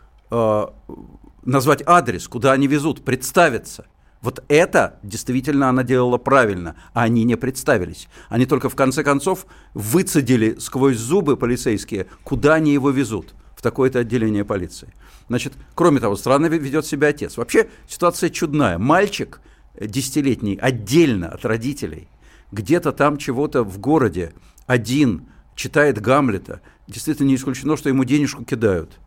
назвать 1.45 1.83
адрес, 1.85 2.27
куда 2.27 2.51
они 2.51 2.67
везут, 2.67 3.05
представиться. 3.05 3.85
Вот 4.21 4.43
это 4.47 4.99
действительно 5.03 5.69
она 5.69 5.83
делала 5.83 6.17
правильно, 6.17 6.75
а 6.93 7.03
они 7.03 7.23
не 7.23 7.35
представились. 7.37 8.09
Они 8.27 8.47
только 8.47 8.67
в 8.67 8.75
конце 8.75 9.03
концов 9.03 9.45
выцедили 9.75 10.57
сквозь 10.59 10.97
зубы 10.97 11.37
полицейские, 11.37 12.07
куда 12.23 12.55
они 12.55 12.73
его 12.73 12.89
везут, 12.89 13.35
такое-то 13.65 13.99
отделение 13.99 14.45
полиции. 14.45 14.93
Значит, 15.27 15.53
кроме 15.73 15.99
того, 15.99 16.15
странно 16.15 16.45
ведет 16.45 16.85
себя 16.85 17.07
отец. 17.07 17.35
Вообще 17.35 17.67
ситуация 17.87 18.29
чудная. 18.29 18.77
Мальчик 18.77 19.41
э, 19.73 19.87
десятилетний 19.87 20.53
отдельно 20.53 21.29
от 21.29 21.43
родителей, 21.45 22.07
где-то 22.51 22.91
там 22.91 23.17
чего-то 23.17 23.63
в 23.63 23.79
городе, 23.79 24.33
один, 24.67 25.25
читает 25.55 25.99
Гамлета. 25.99 26.61
Действительно 26.87 27.29
не 27.29 27.35
исключено, 27.35 27.75
что 27.75 27.89
ему 27.89 28.03
денежку 28.03 28.45
кидают 28.45 28.99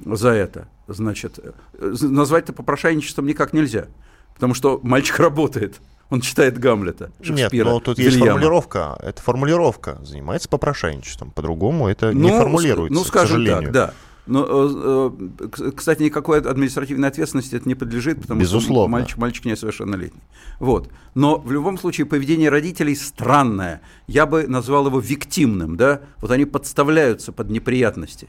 за 0.00 0.30
это. 0.30 0.66
Значит, 0.88 1.38
э, 1.38 1.94
назвать 2.00 2.44
это 2.44 2.52
попрошайничеством 2.52 3.26
никак 3.26 3.52
нельзя, 3.52 3.86
потому 4.34 4.54
что 4.54 4.80
мальчик 4.82 5.18
работает. 5.20 5.80
Он 6.10 6.20
читает 6.20 6.58
Гамлета, 6.58 7.12
Шекспира, 7.22 7.64
Нет, 7.64 7.72
но 7.72 7.80
тут 7.80 7.98
Вильяма. 7.98 8.16
есть 8.16 8.24
формулировка. 8.24 8.98
Это 9.00 9.22
формулировка. 9.22 9.98
Занимается 10.02 10.48
попрошайничеством. 10.48 11.30
По-другому 11.30 11.88
это 11.88 12.10
ну, 12.10 12.20
не 12.20 12.30
формулируется, 12.30 12.98
Ну, 12.98 13.04
скажем 13.04 13.46
так, 13.46 13.70
да. 13.70 13.94
Но, 14.26 14.46
э, 14.46 15.10
э, 15.40 15.70
кстати, 15.74 16.02
никакой 16.02 16.40
административной 16.40 17.08
ответственности 17.08 17.56
это 17.56 17.68
не 17.68 17.74
подлежит, 17.74 18.20
потому 18.20 18.40
Безусловно. 18.40 18.84
что 18.84 18.88
мальчик, 18.88 19.18
мальчик 19.18 19.44
несовершеннолетний. 19.44 20.22
Вот. 20.60 20.88
Но 21.14 21.38
в 21.38 21.50
любом 21.50 21.78
случае 21.78 22.06
поведение 22.06 22.48
родителей 22.48 22.94
странное. 22.94 23.80
Я 24.06 24.26
бы 24.26 24.46
назвал 24.46 24.86
его 24.86 25.00
виктимным. 25.00 25.76
Да? 25.76 26.02
Вот 26.18 26.30
они 26.30 26.44
подставляются 26.44 27.32
под 27.32 27.50
неприятности. 27.50 28.28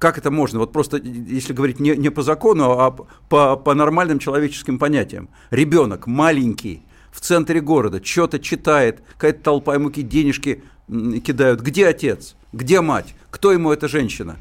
Как 0.00 0.16
это 0.16 0.30
можно? 0.30 0.58
Вот 0.58 0.72
просто, 0.72 0.96
если 0.96 1.52
говорить 1.52 1.78
не, 1.78 1.94
не 1.94 2.08
по 2.10 2.22
закону, 2.22 2.70
а 2.70 2.90
по, 2.90 3.56
по 3.56 3.74
нормальным 3.74 4.18
человеческим 4.18 4.78
понятиям. 4.78 5.28
Ребенок 5.50 6.06
маленький, 6.06 6.82
в 7.12 7.20
центре 7.20 7.60
города, 7.60 8.02
что-то 8.02 8.38
читает, 8.38 9.02
какая-то 9.12 9.42
толпа 9.42 9.74
ему 9.74 9.90
денежки 9.90 10.62
кидают. 10.88 11.60
Где 11.60 11.86
отец? 11.86 12.34
Где 12.54 12.80
мать? 12.80 13.14
Кто 13.30 13.52
ему 13.52 13.72
эта 13.72 13.88
женщина? 13.88 14.38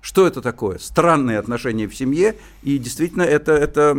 Что 0.00 0.26
это 0.26 0.42
такое? 0.42 0.78
Странные 0.78 1.38
отношения 1.38 1.86
в 1.86 1.94
семье, 1.94 2.34
и 2.64 2.76
действительно 2.76 3.22
это, 3.22 3.52
это 3.52 3.96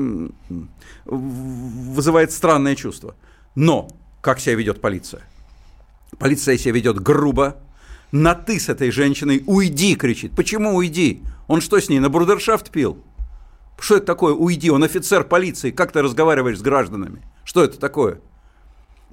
вызывает 1.06 2.34
странное 2.34 2.76
чувство. 2.76 3.15
Но 3.56 3.88
как 4.20 4.41
себя 4.41 4.56
ведет 4.56 4.82
полиция? 4.82 5.22
Полиция 6.20 6.58
себя 6.58 6.74
ведет 6.74 7.00
грубо, 7.00 7.56
на 8.12 8.36
«ты» 8.36 8.60
с 8.60 8.70
этой 8.70 8.91
женщиной, 8.91 9.43
«уйди!» 9.46 9.96
кричит. 9.96 10.36
Почему 10.36 10.76
«уйди»? 10.76 11.22
Он 11.48 11.62
что 11.62 11.80
с 11.80 11.89
ней, 11.89 12.00
на 12.00 12.10
брудершафт 12.10 12.72
пил? 12.72 12.98
Что 13.80 13.98
это 13.98 14.06
такое 14.06 14.34
«уйди»? 14.34 14.70
Он 14.70 14.84
офицер 14.84 15.24
полиции, 15.24 15.72
как 15.72 15.91
ты 15.91 16.02
разговариваешь 16.02 16.60
с 16.60 16.62
гражданами? 16.62 17.22
Что 17.43 17.63
это 17.63 17.80
такое? 17.80 18.20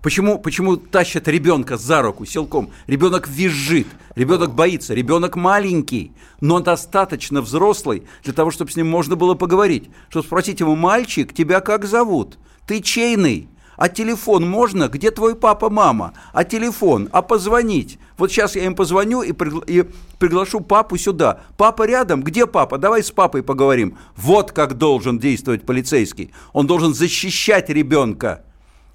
Почему, 0.04 0.38
почему 0.38 0.76
тащат 0.76 1.28
ребенка 1.28 1.78
за 1.78 2.02
руку 2.02 2.26
силком? 2.26 2.70
Ребенок 2.86 3.26
визжит, 3.26 3.86
ребенок 4.14 4.54
боится, 4.54 4.92
ребенок 4.92 5.34
маленький, 5.34 6.12
но 6.42 6.60
достаточно 6.60 7.40
взрослый 7.40 8.02
для 8.22 8.34
того, 8.34 8.50
чтобы 8.50 8.70
с 8.70 8.76
ним 8.76 8.86
можно 8.86 9.16
было 9.16 9.34
поговорить. 9.34 9.88
Чтобы 10.10 10.26
спросить 10.26 10.60
его, 10.60 10.76
мальчик, 10.76 11.32
тебя 11.32 11.60
как 11.60 11.86
зовут? 11.86 12.36
Ты 12.66 12.82
чейный? 12.82 13.48
А 13.76 13.88
телефон 13.88 14.48
можно? 14.48 14.88
Где 14.88 15.10
твой 15.10 15.34
папа, 15.34 15.70
мама? 15.70 16.12
А 16.32 16.44
телефон? 16.44 17.08
А 17.12 17.22
позвонить? 17.22 17.98
Вот 18.16 18.30
сейчас 18.30 18.56
я 18.56 18.64
им 18.64 18.74
позвоню 18.74 19.22
и, 19.22 19.32
пригла- 19.32 19.64
и 19.66 19.84
приглашу 20.18 20.60
папу 20.60 20.96
сюда. 20.96 21.40
Папа 21.56 21.86
рядом? 21.86 22.22
Где 22.22 22.46
папа? 22.46 22.78
Давай 22.78 23.02
с 23.02 23.10
папой 23.10 23.42
поговорим. 23.42 23.98
Вот 24.16 24.52
как 24.52 24.78
должен 24.78 25.18
действовать 25.18 25.66
полицейский. 25.66 26.32
Он 26.52 26.66
должен 26.66 26.94
защищать 26.94 27.68
ребенка. 27.70 28.44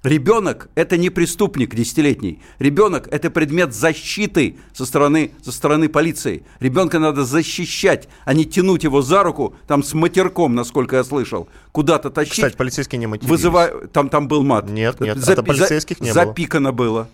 Ребенок– 0.02 0.70
это 0.76 0.96
не 0.96 1.10
преступник 1.10 1.74
десятилетний. 1.74 2.40
Ребенок– 2.58 3.06
это 3.10 3.30
предмет 3.30 3.74
защиты 3.74 4.56
со 4.72 4.86
стороны, 4.86 5.32
со 5.42 5.52
стороны 5.52 5.90
полиции. 5.90 6.42
Ребенка 6.58 6.98
надо 6.98 7.24
защищать, 7.26 8.08
а 8.24 8.32
не 8.32 8.46
тянуть 8.46 8.84
его 8.84 9.02
за 9.02 9.22
руку, 9.22 9.54
там 9.66 9.82
с 9.82 9.92
матерком, 9.92 10.54
насколько 10.54 10.96
я 10.96 11.04
слышал, 11.04 11.48
куда-то 11.72 12.08
тащить. 12.08 12.32
Кстати, 12.32 12.56
полицейские 12.56 12.98
не 12.98 13.08
матерились. 13.08 13.30
Вызывая... 13.30 13.88
Там, 13.88 14.08
там 14.08 14.26
был 14.26 14.42
мат. 14.42 14.70
Нет, 14.70 15.00
нет, 15.00 15.18
Запи... 15.18 15.32
это 15.32 15.42
полицейских 15.42 16.00
не 16.00 16.14
было. 16.14 16.24
Запикано 16.24 16.72
было. 16.72 17.08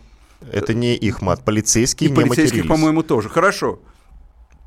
Это 0.53 0.73
не 0.73 0.95
их 0.95 1.23
мат. 1.23 1.43
Полицейские 1.45 2.11
И 2.11 2.13
не 2.13 2.17
полицейских, 2.17 2.69
по-моему, 2.69 3.03
тоже. 3.03 3.29
Хорошо. 3.29 3.81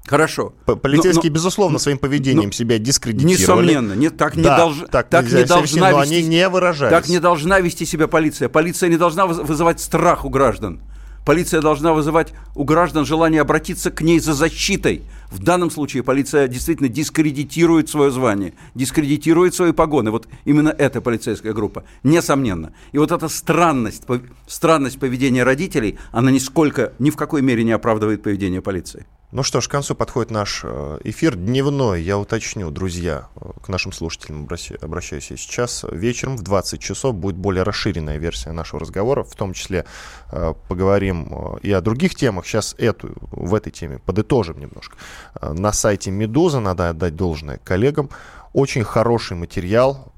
Хорошо. 0.10 0.56
Полицейские, 0.66 1.30
но, 1.30 1.36
безусловно, 1.36 1.74
но, 1.74 1.80
своим 1.80 2.00
поведением 2.00 2.46
но, 2.48 2.52
себя 2.52 2.80
дискредитировали. 2.80 3.68
Несомненно. 3.68 3.94
Не, 3.94 4.10
так 4.10 4.36
не, 4.36 4.42
да, 4.42 4.58
долж, 4.58 4.78
так 4.90 5.08
так 5.08 5.32
не 5.32 5.44
должна 5.44 5.92
вести, 5.92 6.16
они 6.16 6.28
не 6.28 6.50
выражались. 6.50 6.92
Так 6.92 7.08
не 7.10 7.20
должна 7.20 7.60
вести 7.60 7.86
себя 7.86 8.08
полиция. 8.08 8.50
Полиция 8.50 8.90
не 8.90 8.98
должна 8.98 9.28
вызывать 9.28 9.80
страх 9.80 10.26
у 10.26 10.30
граждан. 10.30 10.82
Полиция 11.28 11.62
должна 11.62 11.94
вызывать 11.94 12.34
у 12.56 12.64
граждан 12.64 13.06
желание 13.06 13.42
обратиться 13.42 13.92
к 13.92 14.02
ней 14.02 14.20
за 14.20 14.34
защитой. 14.34 15.04
В 15.30 15.44
данном 15.44 15.70
случае 15.70 16.02
полиция 16.02 16.48
действительно 16.48 16.90
дискредитирует 16.90 17.88
свое 17.88 18.10
звание, 18.10 18.56
дискредитирует 18.74 19.54
свои 19.54 19.74
погоны. 19.74 20.10
Вот 20.10 20.28
именно 20.44 20.70
эта 20.70 21.02
полицейская 21.02 21.54
группа, 21.54 21.84
несомненно. 22.02 22.74
И 22.94 22.98
вот 22.98 23.12
эта 23.12 23.28
странность, 23.28 24.06
странность 24.48 24.98
поведения 25.00 25.44
родителей, 25.44 26.00
она 26.12 26.32
нисколько, 26.32 26.94
ни 26.98 27.12
в 27.12 27.16
какой 27.16 27.44
мере 27.44 27.64
не 27.64 27.74
оправдывает 27.74 28.24
поведение 28.24 28.64
полиции. 28.64 29.06
Ну 29.32 29.44
что 29.44 29.62
ж, 29.62 29.68
к 29.68 29.72
концу 29.72 29.94
подходит 29.94 30.32
наш 30.32 30.62
э, 30.64 30.98
эфир 31.04 31.36
дневной. 31.36 32.02
Я 32.02 32.18
уточню, 32.18 32.72
друзья, 32.72 33.28
э, 33.36 33.52
к 33.64 33.70
нашим 33.70 33.92
слушателям 33.92 34.50
обращаюсь 34.82 35.30
я 35.30 35.38
сейчас. 35.38 35.86
Вечером 35.92 36.36
в 36.36 36.42
20 36.42 36.82
часов 36.82 37.14
будет 37.14 37.36
более 37.36 37.62
расширенная 37.62 38.18
версия 38.18 38.52
нашего 38.54 38.80
разговора. 38.80 39.24
В 39.24 39.36
том 39.36 39.54
числе 39.54 39.86
э, 40.32 40.56
поговорим 40.68 41.58
и 41.62 41.72
о 41.72 41.82
других 41.82 42.16
темах. 42.16 42.48
Сейчас 42.48 42.74
эту, 42.80 43.10
в 43.30 43.54
этой 43.54 43.72
теме 43.72 44.00
подытожим 44.00 44.60
немножко. 44.60 44.98
На 45.40 45.74
сайте 45.74 46.10
«Медуза» 46.10 46.60
надо 46.60 46.90
отдать 46.90 47.16
должное 47.16 47.60
коллегам. 47.60 48.10
Очень 48.54 48.84
хороший 48.84 49.38
материал 49.38 50.12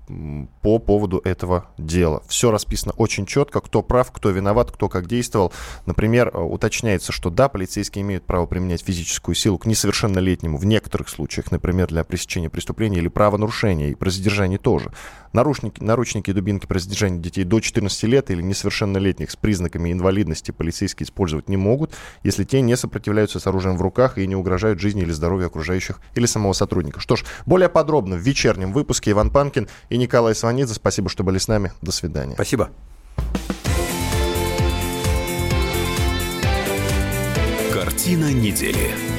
по 0.61 0.79
поводу 0.79 1.21
этого 1.23 1.67
дела. 1.77 2.23
Все 2.27 2.51
расписано 2.51 2.93
очень 2.97 3.25
четко, 3.25 3.61
кто 3.61 3.81
прав, 3.81 4.11
кто 4.11 4.29
виноват, 4.29 4.71
кто 4.71 4.89
как 4.89 5.07
действовал. 5.07 5.53
Например, 5.85 6.31
э, 6.33 6.37
уточняется, 6.37 7.11
что 7.11 7.29
да, 7.29 7.49
полицейские 7.49 8.03
имеют 8.03 8.25
право 8.25 8.45
применять 8.45 8.83
физическую 8.83 9.35
силу 9.35 9.57
к 9.57 9.65
несовершеннолетнему 9.65 10.57
в 10.57 10.65
некоторых 10.65 11.09
случаях, 11.09 11.51
например, 11.51 11.87
для 11.87 12.03
пресечения 12.03 12.49
преступления 12.49 12.97
или 12.97 13.07
правонарушения, 13.07 13.89
и 13.89 13.95
про 13.95 14.09
задержание 14.09 14.59
тоже. 14.59 14.91
Наручники, 15.33 15.81
наручники 15.81 16.29
и 16.29 16.33
дубинки 16.33 16.65
при 16.65 16.79
задержании 16.79 17.19
детей 17.19 17.43
до 17.43 17.59
14 17.59 18.03
лет 18.03 18.31
или 18.31 18.41
несовершеннолетних 18.41 19.31
с 19.31 19.35
признаками 19.35 19.91
инвалидности 19.91 20.51
полицейские 20.51 21.05
использовать 21.05 21.49
не 21.49 21.57
могут, 21.57 21.93
если 22.23 22.43
те 22.43 22.61
не 22.61 22.75
сопротивляются 22.75 23.39
с 23.39 23.47
оружием 23.47 23.77
в 23.77 23.81
руках 23.81 24.17
и 24.17 24.27
не 24.27 24.35
угрожают 24.35 24.79
жизни 24.79 25.01
или 25.01 25.11
здоровью 25.11 25.47
окружающих 25.47 26.01
или 26.15 26.25
самого 26.25 26.53
сотрудника. 26.53 26.99
Что 26.99 27.15
ж, 27.15 27.23
более 27.45 27.69
подробно 27.69 28.15
в 28.15 28.19
вечернем 28.19 28.73
выпуске 28.73 29.11
Иван 29.11 29.29
Панкин 29.29 29.67
и 29.89 29.97
Николай 29.97 30.35
Сванидзе. 30.35 30.73
Спасибо, 30.73 31.09
что 31.09 31.23
были 31.23 31.37
с 31.37 31.47
нами. 31.47 31.71
До 31.81 31.91
свидания. 31.91 32.33
Спасибо. 32.33 32.69
Картина 37.71 38.33
недели. 38.33 39.10